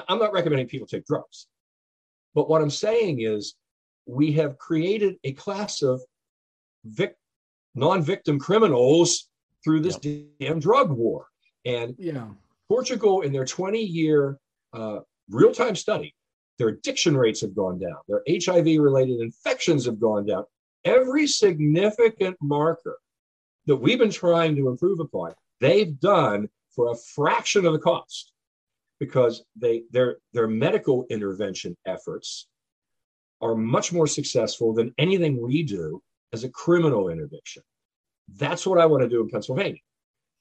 I'm 0.07 0.19
not 0.19 0.31
recommending 0.31 0.67
people 0.67 0.85
take 0.85 1.07
drugs. 1.07 1.47
But 2.35 2.47
what 2.49 2.61
I'm 2.61 2.69
saying 2.69 3.21
is 3.21 3.55
we 4.05 4.31
have 4.33 4.59
created 4.59 5.15
a 5.23 5.33
class 5.33 5.81
of 5.81 5.99
vic- 6.85 7.17
non-victim 7.73 8.37
criminals 8.37 9.27
through 9.63 9.79
this 9.79 9.97
damn 9.97 10.59
drug 10.59 10.91
war. 10.91 11.25
And 11.65 11.95
Yeah. 11.97 12.27
Portugal, 12.69 13.21
in 13.21 13.33
their 13.33 13.45
20-year 13.45 14.37
uh, 14.73 14.99
real-time 15.31 15.75
study, 15.75 16.13
their 16.59 16.67
addiction 16.67 17.17
rates 17.17 17.41
have 17.41 17.55
gone 17.55 17.79
down. 17.79 17.97
Their 18.07 18.21
HIV-related 18.29 19.19
infections 19.19 19.85
have 19.85 19.99
gone 19.99 20.27
down. 20.27 20.43
Every 20.85 21.25
significant 21.25 22.37
marker 22.39 22.99
that 23.65 23.77
we've 23.77 23.97
been 23.97 24.11
trying 24.11 24.55
to 24.57 24.69
improve 24.69 24.99
upon, 24.99 25.33
they've 25.59 25.99
done 25.99 26.49
for 26.77 26.91
a 26.91 26.95
fraction 27.15 27.65
of 27.65 27.73
the 27.73 27.79
cost 27.79 28.31
because 28.99 29.43
they 29.55 29.83
their 29.91 30.17
their 30.33 30.47
medical 30.47 31.05
intervention 31.09 31.75
efforts 31.85 32.47
are 33.41 33.55
much 33.55 33.91
more 33.91 34.07
successful 34.07 34.73
than 34.73 34.93
anything 34.97 35.41
we 35.41 35.63
do 35.63 36.01
as 36.33 36.43
a 36.43 36.49
criminal 36.49 37.09
intervention. 37.09 37.63
That's 38.35 38.65
what 38.65 38.79
I 38.79 38.85
want 38.85 39.03
to 39.03 39.09
do 39.09 39.21
in 39.21 39.29
Pennsylvania. 39.29 39.81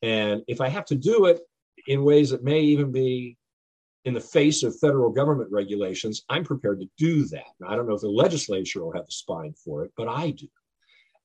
And 0.03 0.42
if 0.46 0.61
I 0.61 0.68
have 0.68 0.85
to 0.87 0.94
do 0.94 1.27
it 1.27 1.40
in 1.88 2.05
ways 2.05 2.31
that 2.31 2.44
may 2.44 2.61
even 2.61 2.92
be 2.92 3.37
in 4.05 4.14
the 4.14 4.20
face 4.20 4.62
of 4.62 4.79
federal 4.79 5.11
government 5.11 5.51
regulations, 5.51 6.22
I'm 6.29 6.44
prepared 6.44 6.81
to 6.81 6.88
do 6.96 7.25
that. 7.27 7.46
Now, 7.61 7.68
I 7.68 7.77
don't 7.77 7.88
know 7.88 7.94
if 7.94 8.03
the 8.03 8.09
legislature 8.09 8.85
will 8.85 8.92
have 8.92 9.07
the 9.07 9.12
spine 9.12 9.55
for 9.64 9.85
it, 9.85 9.92
but 9.96 10.09
I 10.09 10.31
do. 10.31 10.49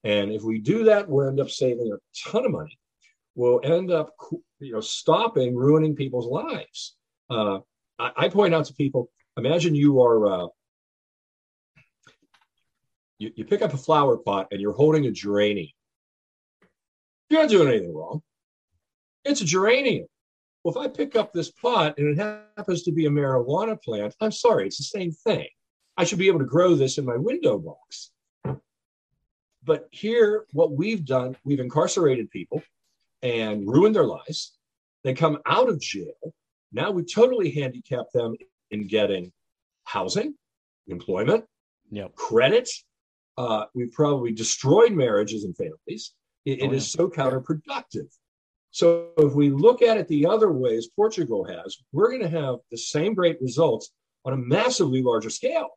And 0.03 0.31
if 0.31 0.41
we 0.41 0.59
do 0.59 0.85
that, 0.85 1.07
we'll 1.07 1.27
end 1.27 1.39
up 1.39 1.49
saving 1.49 1.91
a 1.91 2.29
ton 2.29 2.45
of 2.45 2.51
money. 2.51 2.77
We'll 3.35 3.61
end 3.63 3.91
up, 3.91 4.13
you 4.61 4.73
know, 4.73 4.81
stopping 4.81 5.55
ruining 5.55 5.95
people's 5.95 6.27
lives. 6.27 6.95
Uh, 7.29 7.59
I, 7.99 8.11
I 8.17 8.29
point 8.29 8.53
out 8.53 8.65
to 8.65 8.73
people: 8.73 9.09
imagine 9.37 9.75
you 9.75 10.01
are 10.01 10.27
uh, 10.27 10.47
you, 13.17 13.31
you 13.35 13.45
pick 13.45 13.61
up 13.61 13.73
a 13.73 13.77
flower 13.77 14.17
pot 14.17 14.47
and 14.51 14.61
you're 14.61 14.73
holding 14.73 15.05
a 15.07 15.11
geranium. 15.11 15.69
You're 17.29 17.41
not 17.41 17.49
doing 17.49 17.69
anything 17.69 17.93
wrong. 17.93 18.21
It's 19.25 19.41
a 19.41 19.45
geranium. 19.45 20.07
Well, 20.63 20.75
if 20.75 20.77
I 20.77 20.87
pick 20.87 21.15
up 21.15 21.33
this 21.33 21.51
pot 21.51 21.97
and 21.97 22.07
it 22.07 22.17
happens 22.57 22.83
to 22.83 22.91
be 22.91 23.05
a 23.07 23.09
marijuana 23.09 23.81
plant, 23.81 24.15
I'm 24.21 24.31
sorry, 24.31 24.67
it's 24.67 24.77
the 24.77 24.83
same 24.83 25.11
thing. 25.11 25.47
I 25.97 26.03
should 26.03 26.19
be 26.19 26.27
able 26.27 26.39
to 26.39 26.45
grow 26.45 26.75
this 26.75 26.97
in 26.97 27.05
my 27.05 27.17
window 27.17 27.57
box. 27.57 28.11
But 29.63 29.87
here, 29.91 30.45
what 30.53 30.71
we've 30.71 31.05
done, 31.05 31.37
we've 31.43 31.59
incarcerated 31.59 32.29
people 32.31 32.63
and 33.21 33.67
ruin 33.67 33.93
their 33.93 34.05
lives. 34.05 34.57
They 35.03 35.13
come 35.13 35.39
out 35.45 35.69
of 35.69 35.79
jail. 35.79 36.13
Now 36.71 36.91
we 36.91 37.03
totally 37.03 37.51
handicap 37.51 38.05
them 38.13 38.35
in 38.71 38.87
getting 38.87 39.31
housing, 39.83 40.35
employment, 40.87 41.45
Yep. 41.91 42.15
credit. 42.15 42.69
Uh, 43.37 43.65
we've 43.73 43.91
probably 43.91 44.31
destroyed 44.31 44.93
marriages 44.93 45.43
and 45.43 45.55
families. 45.57 46.13
It, 46.45 46.59
it 46.61 46.69
Oh, 46.69 46.73
is 46.73 46.91
so 46.91 47.09
counterproductive. 47.09 48.07
So 48.71 49.11
if 49.17 49.33
we 49.33 49.49
look 49.49 49.81
at 49.81 49.97
it 49.97 50.07
the 50.07 50.25
other 50.25 50.51
way, 50.51 50.77
as 50.77 50.87
Portugal 50.95 51.43
has, 51.43 51.77
we're 51.91 52.09
going 52.09 52.21
to 52.21 52.29
have 52.29 52.55
the 52.71 52.77
same 52.77 53.13
great 53.13 53.41
results 53.41 53.91
on 54.23 54.33
a 54.33 54.37
massively 54.37 55.01
larger 55.01 55.29
scale. 55.29 55.69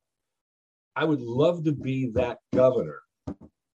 I 0.95 1.05
would 1.05 1.21
love 1.21 1.65
to 1.65 1.73
be 1.73 2.11
that 2.11 2.39
governor 2.55 3.01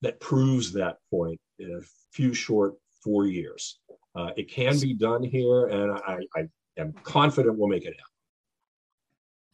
that 0.01 0.19
proves 0.19 0.73
that 0.73 0.97
point 1.09 1.39
in 1.59 1.71
a 1.71 1.85
few 2.11 2.33
short 2.33 2.75
four 3.05 3.27
years. 3.27 3.79
Uh, 4.15 4.31
it 4.35 4.49
can 4.49 4.79
be 4.79 4.93
done 4.93 5.23
here, 5.23 5.67
and 5.67 5.91
I, 5.91 6.19
I 6.35 6.47
am 6.77 6.93
confident 7.03 7.57
we'll 7.57 7.69
make 7.69 7.83
it 7.83 7.93
happen. 7.93 8.14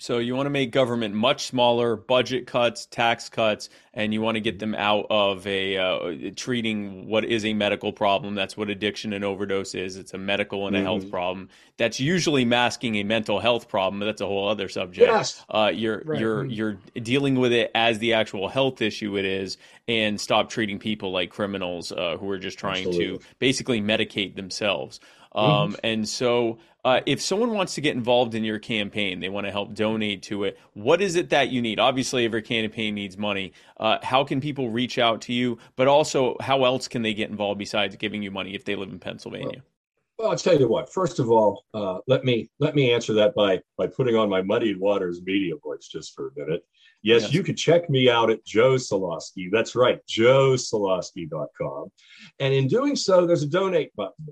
So 0.01 0.17
you 0.17 0.35
want 0.35 0.47
to 0.47 0.49
make 0.49 0.71
government 0.71 1.13
much 1.13 1.45
smaller, 1.45 1.95
budget 1.95 2.47
cuts, 2.47 2.87
tax 2.87 3.29
cuts, 3.29 3.69
and 3.93 4.11
you 4.15 4.19
want 4.19 4.33
to 4.33 4.41
get 4.41 4.57
them 4.57 4.73
out 4.73 5.05
of 5.11 5.45
a 5.45 5.77
uh, 5.77 6.31
treating 6.35 7.07
what 7.07 7.23
is 7.23 7.45
a 7.45 7.53
medical 7.53 7.93
problem. 7.93 8.33
That's 8.33 8.57
what 8.57 8.71
addiction 8.71 9.13
and 9.13 9.23
overdose 9.23 9.75
is. 9.75 9.97
It's 9.97 10.15
a 10.15 10.17
medical 10.17 10.65
and 10.65 10.75
a 10.75 10.81
health 10.81 11.03
Mhm. 11.03 11.11
problem. 11.11 11.49
That's 11.77 11.99
usually 11.99 12.45
masking 12.45 12.95
a 12.95 13.03
mental 13.03 13.39
health 13.39 13.69
problem, 13.69 13.99
but 13.99 14.07
that's 14.07 14.21
a 14.21 14.25
whole 14.25 14.47
other 14.47 14.69
subject. 14.69 15.05
Yes. 15.07 15.45
Uh, 15.51 15.71
you're 15.71 16.01
Right. 16.03 16.19
you're 16.19 16.45
you're 16.45 16.79
dealing 16.95 17.35
with 17.35 17.53
it 17.53 17.69
as 17.75 17.99
the 17.99 18.13
actual 18.13 18.47
health 18.47 18.81
issue 18.81 19.19
it 19.19 19.25
is, 19.25 19.59
and 19.87 20.19
stop 20.19 20.49
treating 20.49 20.79
people 20.79 21.11
like 21.11 21.29
criminals 21.29 21.91
uh, 21.91 22.17
who 22.19 22.27
are 22.31 22.39
just 22.39 22.57
trying 22.57 22.87
Absolutely. 22.87 23.19
to 23.19 23.23
basically 23.37 23.81
medicate 23.81 24.35
themselves. 24.35 24.99
Um, 25.33 25.75
and 25.83 26.07
so, 26.07 26.59
uh, 26.83 26.99
if 27.05 27.21
someone 27.21 27.51
wants 27.53 27.75
to 27.75 27.81
get 27.81 27.95
involved 27.95 28.33
in 28.33 28.43
your 28.43 28.59
campaign, 28.59 29.19
they 29.19 29.29
want 29.29 29.45
to 29.45 29.51
help 29.51 29.73
donate 29.75 30.23
to 30.23 30.45
it. 30.45 30.57
What 30.73 31.01
is 31.01 31.15
it 31.15 31.29
that 31.29 31.49
you 31.49 31.61
need? 31.61 31.79
Obviously, 31.79 32.25
every 32.25 32.41
campaign 32.41 32.95
needs 32.95 33.17
money. 33.17 33.53
Uh, 33.77 33.99
how 34.01 34.23
can 34.23 34.41
people 34.41 34.69
reach 34.69 34.97
out 34.97 35.21
to 35.21 35.33
you? 35.33 35.57
But 35.75 35.87
also, 35.87 36.35
how 36.41 36.65
else 36.65 36.87
can 36.87 37.01
they 37.01 37.13
get 37.13 37.29
involved 37.29 37.59
besides 37.59 37.95
giving 37.95 38.23
you 38.23 38.31
money 38.31 38.55
if 38.55 38.65
they 38.65 38.75
live 38.75 38.89
in 38.89 38.99
Pennsylvania? 38.99 39.63
Well, 40.17 40.31
I'll 40.31 40.37
tell 40.37 40.59
you 40.59 40.67
what. 40.67 40.91
First 40.91 41.19
of 41.19 41.31
all, 41.31 41.63
uh, 41.73 41.99
let 42.07 42.23
me 42.25 42.49
let 42.59 42.75
me 42.75 42.91
answer 42.91 43.13
that 43.13 43.33
by 43.35 43.61
by 43.77 43.87
putting 43.87 44.15
on 44.15 44.29
my 44.29 44.41
muddied 44.41 44.79
waters 44.79 45.21
media 45.23 45.55
voice 45.63 45.87
just 45.87 46.13
for 46.15 46.27
a 46.27 46.31
minute. 46.39 46.63
Yes, 47.03 47.23
Yes. 47.23 47.33
you 47.33 47.41
can 47.41 47.55
check 47.55 47.89
me 47.89 48.09
out 48.09 48.29
at 48.29 48.45
Joe 48.45 48.73
Soloski. 48.75 49.49
That's 49.51 49.75
right, 49.75 49.99
joesoloski.com. 50.07 51.91
And 52.39 52.53
in 52.53 52.67
doing 52.67 52.95
so, 52.95 53.25
there's 53.25 53.41
a 53.43 53.47
donate 53.47 53.95
button 53.95 54.27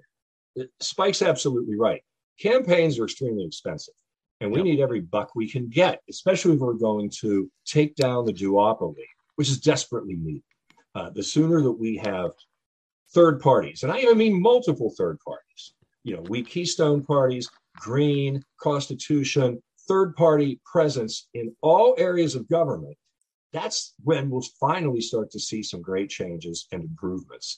Spike's 0.80 1.22
absolutely 1.22 1.76
right. 1.78 2.02
Campaigns 2.40 3.00
are 3.00 3.06
extremely 3.06 3.46
expensive, 3.46 3.96
and 4.40 4.52
we 4.52 4.60
Yep. 4.60 4.66
need 4.66 4.80
every 4.80 5.02
buck 5.02 5.36
we 5.36 5.50
can 5.50 5.68
get, 5.70 6.02
especially 6.10 6.54
if 6.56 6.60
we're 6.60 6.74
going 6.74 7.10
to 7.22 7.50
take 7.66 7.96
down 7.96 8.26
the 8.26 8.34
duopoly, 8.34 9.06
which 9.36 9.50
is 9.50 9.60
desperately 9.60 10.16
needed. 10.16 10.44
Uh, 10.96 11.10
the 11.10 11.24
sooner 11.24 11.62
that 11.62 11.72
we 11.72 11.98
have 11.98 12.32
third 13.14 13.40
parties, 13.42 13.84
and 13.84 13.92
I 13.92 14.00
even 14.00 14.18
mean 14.18 14.42
multiple 14.42 14.94
third 14.98 15.20
parties, 15.20 15.74
you 16.04 16.16
know, 16.16 16.22
we 16.30 16.42
Keystone 16.44 17.04
parties, 17.04 17.50
Green, 17.76 18.44
Constitution, 18.60 19.62
third 19.88 20.16
party 20.16 20.60
presence 20.66 21.28
in 21.34 21.56
all 21.62 21.96
areas 21.98 22.36
of 22.36 22.48
government, 22.50 22.96
that's 23.52 23.94
when 24.04 24.30
we'll 24.30 24.46
finally 24.60 25.02
start 25.02 25.32
to 25.32 25.40
see 25.40 25.64
some 25.64 25.82
great 25.82 26.10
changes 26.10 26.68
and 26.72 26.84
improvements. 26.84 27.58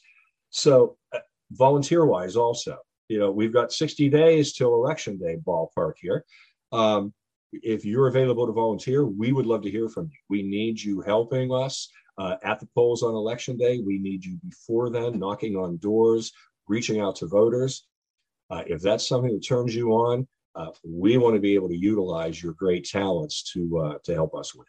So, 0.50 0.98
uh, 1.14 1.20
volunteer 1.52 2.06
wise, 2.06 2.36
also, 2.36 2.78
you 3.12 3.20
know, 3.20 3.30
we've 3.30 3.52
got 3.52 3.74
60 3.74 4.08
days 4.08 4.54
till 4.54 4.74
election 4.74 5.18
day 5.18 5.38
ballpark 5.46 5.94
here. 5.98 6.24
Um, 6.72 7.14
if 7.52 7.84
you're 7.84 8.08
available 8.08 8.48
to 8.48 8.54
volunteer, 8.54 9.06
we 9.06 9.34
would 9.34 9.46
love 9.46 9.64
to 9.64 9.70
hear 9.70 9.90
from 9.90 10.06
you. 10.06 10.18
We 10.30 10.44
need 10.44 10.82
you 10.82 11.02
helping 11.02 11.54
us 11.54 11.90
uh, 12.18 12.38
at 12.42 12.62
the 12.62 12.70
polls 12.74 13.04
on 13.04 13.14
election 13.14 13.58
day. 13.58 13.80
We 13.86 14.00
need 14.00 14.24
you 14.24 14.40
before 14.48 14.90
then, 14.90 15.20
knocking 15.20 15.58
on 15.58 15.78
doors, 15.78 16.32
reaching 16.70 17.02
out 17.02 17.18
to 17.18 17.28
voters. 17.28 17.86
Uh, 18.50 18.64
if 18.66 18.82
that's 18.82 19.06
something 19.06 19.34
that 19.34 19.46
turns 19.46 19.76
you 19.76 19.92
on, 19.92 20.26
uh, 20.56 20.72
we 20.86 21.18
want 21.18 21.36
to 21.36 21.42
be 21.42 21.56
able 21.56 21.68
to 21.68 21.78
utilize 21.78 22.42
your 22.42 22.54
great 22.54 22.86
talents 22.86 23.44
to 23.52 23.78
uh, 23.80 23.98
to 24.06 24.14
help 24.14 24.34
us 24.36 24.56
win. 24.56 24.66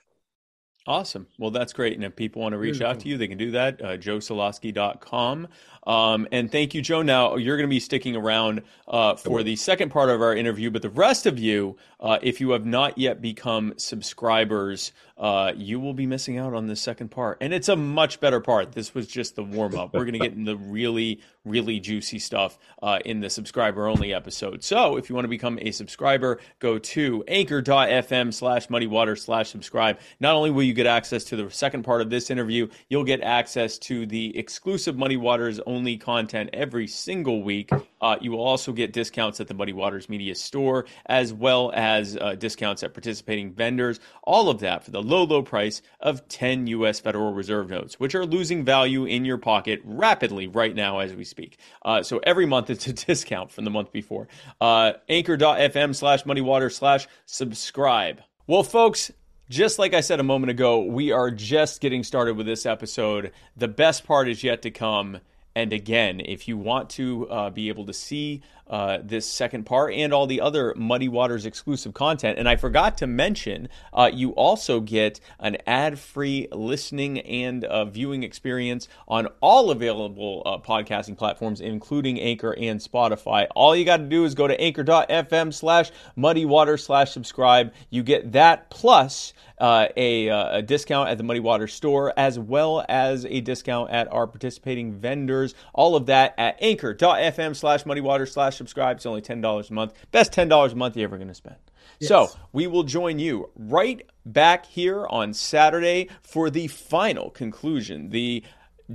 Awesome. 0.84 1.28
Well, 1.38 1.52
that's 1.52 1.72
great. 1.72 1.94
And 1.94 2.02
if 2.02 2.16
people 2.16 2.42
want 2.42 2.54
to 2.54 2.58
reach 2.58 2.80
out 2.80 2.98
to 3.00 3.08
you, 3.08 3.16
they 3.16 3.28
can 3.28 3.38
do 3.38 3.52
that. 3.52 3.80
Uh, 3.80 3.96
joesoloski.com. 3.96 5.46
Um, 5.84 6.28
and 6.32 6.50
thank 6.50 6.74
you, 6.74 6.82
Joe. 6.82 7.02
Now, 7.02 7.36
you're 7.36 7.56
going 7.56 7.68
to 7.68 7.72
be 7.72 7.80
sticking 7.80 8.16
around 8.16 8.62
uh, 8.88 9.14
for 9.14 9.44
the 9.44 9.54
second 9.54 9.90
part 9.90 10.10
of 10.10 10.20
our 10.20 10.34
interview, 10.34 10.70
but 10.70 10.82
the 10.82 10.90
rest 10.90 11.26
of 11.26 11.38
you, 11.38 11.76
uh, 12.00 12.18
if 12.22 12.40
you 12.40 12.50
have 12.50 12.66
not 12.66 12.98
yet 12.98 13.20
become 13.20 13.74
subscribers, 13.76 14.92
uh, 15.22 15.52
you 15.54 15.78
will 15.78 15.94
be 15.94 16.04
missing 16.04 16.36
out 16.36 16.52
on 16.52 16.66
the 16.66 16.74
second 16.74 17.08
part. 17.12 17.38
And 17.40 17.54
it's 17.54 17.68
a 17.68 17.76
much 17.76 18.18
better 18.18 18.40
part. 18.40 18.72
This 18.72 18.92
was 18.92 19.06
just 19.06 19.36
the 19.36 19.44
warm 19.44 19.76
up. 19.76 19.94
We're 19.94 20.04
going 20.04 20.14
to 20.14 20.18
get 20.18 20.32
into 20.32 20.50
the 20.50 20.56
really, 20.56 21.20
really 21.44 21.78
juicy 21.78 22.18
stuff 22.18 22.58
uh, 22.82 22.98
in 23.04 23.20
the 23.20 23.30
subscriber 23.30 23.86
only 23.86 24.12
episode. 24.12 24.64
So 24.64 24.96
if 24.96 25.08
you 25.08 25.14
want 25.14 25.24
to 25.24 25.28
become 25.28 25.60
a 25.62 25.70
subscriber, 25.70 26.40
go 26.58 26.76
to 26.76 27.22
anchor.fm 27.28 28.34
slash 28.34 28.66
muddywater 28.66 29.16
slash 29.16 29.48
subscribe. 29.48 30.00
Not 30.18 30.34
only 30.34 30.50
will 30.50 30.64
you 30.64 30.74
get 30.74 30.86
access 30.86 31.22
to 31.24 31.36
the 31.36 31.48
second 31.50 31.84
part 31.84 32.00
of 32.00 32.10
this 32.10 32.28
interview, 32.28 32.66
you'll 32.88 33.04
get 33.04 33.20
access 33.20 33.78
to 33.78 34.06
the 34.06 34.36
exclusive 34.36 34.96
Muddy 34.96 35.16
Waters 35.16 35.60
only 35.66 35.98
content 35.98 36.50
every 36.52 36.88
single 36.88 37.44
week. 37.44 37.70
Uh, 38.00 38.16
you 38.20 38.32
will 38.32 38.42
also 38.42 38.72
get 38.72 38.92
discounts 38.92 39.40
at 39.40 39.46
the 39.46 39.54
Muddy 39.54 39.72
Waters 39.72 40.08
Media 40.08 40.34
store, 40.34 40.86
as 41.06 41.32
well 41.32 41.70
as 41.76 42.16
uh, 42.16 42.34
discounts 42.34 42.82
at 42.82 42.92
participating 42.92 43.52
vendors. 43.52 44.00
All 44.24 44.48
of 44.48 44.58
that 44.58 44.84
for 44.84 44.90
the 44.90 45.11
low, 45.12 45.24
low 45.24 45.42
price 45.42 45.82
of 46.00 46.26
10 46.28 46.66
U.S. 46.68 46.98
Federal 46.98 47.34
Reserve 47.34 47.68
notes, 47.68 48.00
which 48.00 48.14
are 48.14 48.24
losing 48.24 48.64
value 48.64 49.04
in 49.04 49.24
your 49.24 49.36
pocket 49.36 49.80
rapidly 49.84 50.46
right 50.46 50.74
now 50.74 51.00
as 51.00 51.12
we 51.12 51.24
speak. 51.24 51.58
Uh, 51.84 52.02
so 52.02 52.18
every 52.24 52.46
month 52.46 52.70
it's 52.70 52.86
a 52.86 52.92
discount 53.06 53.52
from 53.52 53.64
the 53.64 53.70
month 53.70 53.92
before. 53.92 54.26
Uh, 54.60 54.92
anchor.fm 55.08 55.94
slash 55.94 56.24
muddywater 56.24 56.72
slash 56.72 57.06
subscribe. 57.26 58.22
Well, 58.46 58.62
folks, 58.62 59.12
just 59.50 59.78
like 59.78 59.92
I 59.92 60.00
said 60.00 60.18
a 60.18 60.24
moment 60.24 60.50
ago, 60.50 60.82
we 60.82 61.12
are 61.12 61.30
just 61.30 61.82
getting 61.82 62.04
started 62.04 62.36
with 62.36 62.46
this 62.46 62.64
episode. 62.64 63.32
The 63.56 63.68
best 63.68 64.04
part 64.06 64.28
is 64.28 64.42
yet 64.42 64.62
to 64.62 64.70
come. 64.70 65.20
And 65.54 65.72
again, 65.72 66.20
if 66.24 66.48
you 66.48 66.56
want 66.56 66.90
to 66.90 67.28
uh, 67.28 67.50
be 67.50 67.68
able 67.68 67.86
to 67.86 67.92
see 67.92 68.42
uh, 68.68 68.98
this 69.02 69.26
second 69.26 69.64
part 69.64 69.92
and 69.92 70.14
all 70.14 70.26
the 70.26 70.40
other 70.40 70.72
Muddy 70.76 71.08
Waters 71.08 71.44
exclusive 71.44 71.92
content, 71.92 72.38
and 72.38 72.48
I 72.48 72.56
forgot 72.56 72.96
to 72.98 73.06
mention, 73.06 73.68
uh, 73.92 74.10
you 74.12 74.30
also 74.30 74.80
get 74.80 75.20
an 75.38 75.58
ad 75.66 75.98
free 75.98 76.48
listening 76.50 77.20
and 77.20 77.64
uh, 77.64 77.84
viewing 77.84 78.22
experience 78.22 78.88
on 79.06 79.28
all 79.40 79.70
available 79.70 80.42
uh, 80.46 80.56
podcasting 80.58 81.18
platforms, 81.18 81.60
including 81.60 82.18
Anchor 82.18 82.52
and 82.52 82.80
Spotify. 82.80 83.46
All 83.54 83.76
you 83.76 83.84
got 83.84 83.98
to 83.98 84.06
do 84.06 84.24
is 84.24 84.34
go 84.34 84.46
to 84.46 84.58
anchor.fm 84.58 85.52
slash 85.52 85.90
muddy 86.16 86.46
water 86.46 86.78
slash 86.78 87.12
subscribe. 87.12 87.74
You 87.90 88.02
get 88.02 88.32
that 88.32 88.70
plus 88.70 89.34
uh, 89.62 89.86
a, 89.96 90.28
uh, 90.28 90.58
a, 90.58 90.62
discount 90.62 91.08
at 91.08 91.18
the 91.18 91.22
Muddy 91.22 91.38
Water 91.38 91.68
store, 91.68 92.12
as 92.16 92.36
well 92.36 92.84
as 92.88 93.24
a 93.24 93.40
discount 93.40 93.90
at 93.90 94.12
our 94.12 94.26
participating 94.26 94.92
vendors. 94.92 95.54
All 95.72 95.94
of 95.94 96.06
that 96.06 96.34
at 96.36 96.56
anchor.fm 96.60 97.54
slash 97.54 97.86
Muddy 97.86 98.00
Water 98.00 98.26
slash 98.26 98.56
subscribe. 98.56 98.96
It's 98.96 99.06
only 99.06 99.22
$10 99.22 99.70
a 99.70 99.72
month. 99.72 99.92
Best 100.10 100.32
$10 100.32 100.72
a 100.72 100.74
month 100.74 100.96
you're 100.96 101.04
ever 101.04 101.16
going 101.16 101.28
to 101.28 101.34
spend. 101.34 101.54
Yes. 102.00 102.08
So 102.08 102.30
we 102.52 102.66
will 102.66 102.82
join 102.82 103.20
you 103.20 103.50
right 103.54 104.04
back 104.26 104.66
here 104.66 105.06
on 105.06 105.32
Saturday 105.32 106.08
for 106.22 106.50
the 106.50 106.66
final 106.66 107.30
conclusion, 107.30 108.10
the 108.10 108.42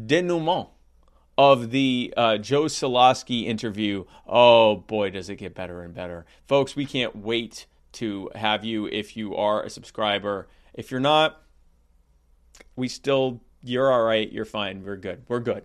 denouement 0.06 0.68
of 1.38 1.72
the 1.72 2.14
uh, 2.18 2.40
Joe 2.40 2.64
Soloski 2.64 3.46
interview. 3.46 4.04
Oh 4.28 4.76
boy, 4.76 5.12
does 5.12 5.30
it 5.30 5.38
get 5.38 5.56
better 5.56 5.82
and 5.82 5.94
better. 5.94 6.26
Folks, 6.46 6.76
we 6.76 6.86
can't 6.86 7.16
wait 7.16 7.68
to 8.00 8.30
have 8.36 8.64
you 8.64 8.88
if 8.88 9.16
you 9.16 9.36
are 9.36 9.64
a 9.64 9.70
subscriber. 9.70 10.48
If 10.74 10.92
you're 10.92 11.00
not, 11.00 11.42
we 12.76 12.88
still, 12.88 13.42
you're 13.64 13.92
all 13.92 14.04
right. 14.04 14.32
You're 14.32 14.46
fine. 14.46 14.84
We're 14.84 14.98
good. 14.98 15.24
We're 15.28 15.40
good. 15.40 15.64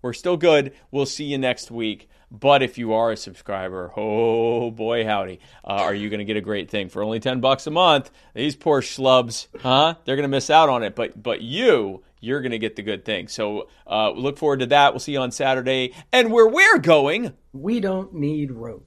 We're 0.00 0.12
still 0.12 0.36
good. 0.36 0.74
We'll 0.92 1.06
see 1.06 1.24
you 1.24 1.38
next 1.38 1.70
week. 1.70 2.08
But 2.30 2.62
if 2.62 2.78
you 2.78 2.92
are 2.92 3.10
a 3.10 3.16
subscriber, 3.16 3.90
oh 3.96 4.70
boy, 4.70 5.04
howdy, 5.04 5.40
uh, 5.64 5.72
are 5.72 5.94
you 5.94 6.10
going 6.10 6.18
to 6.18 6.24
get 6.24 6.36
a 6.36 6.42
great 6.42 6.70
thing 6.70 6.88
for 6.88 7.02
only 7.02 7.20
ten 7.20 7.40
bucks 7.40 7.66
a 7.66 7.70
month? 7.70 8.10
These 8.34 8.54
poor 8.54 8.82
schlubs, 8.82 9.48
huh? 9.60 9.94
They're 10.04 10.14
going 10.16 10.24
to 10.24 10.28
miss 10.28 10.50
out 10.50 10.68
on 10.68 10.82
it. 10.82 10.94
But 10.94 11.20
but 11.20 11.40
you, 11.40 12.04
you're 12.20 12.42
going 12.42 12.52
to 12.52 12.58
get 12.58 12.76
the 12.76 12.82
good 12.82 13.04
thing. 13.04 13.28
So 13.28 13.68
uh, 13.86 14.10
look 14.10 14.36
forward 14.38 14.60
to 14.60 14.66
that. 14.66 14.92
We'll 14.92 15.00
see 15.00 15.12
you 15.12 15.20
on 15.20 15.32
Saturday. 15.32 15.94
And 16.12 16.30
where 16.30 16.46
we're 16.46 16.78
going, 16.78 17.32
we 17.52 17.80
don't 17.80 18.12
need 18.14 18.52
roads. 18.52 18.84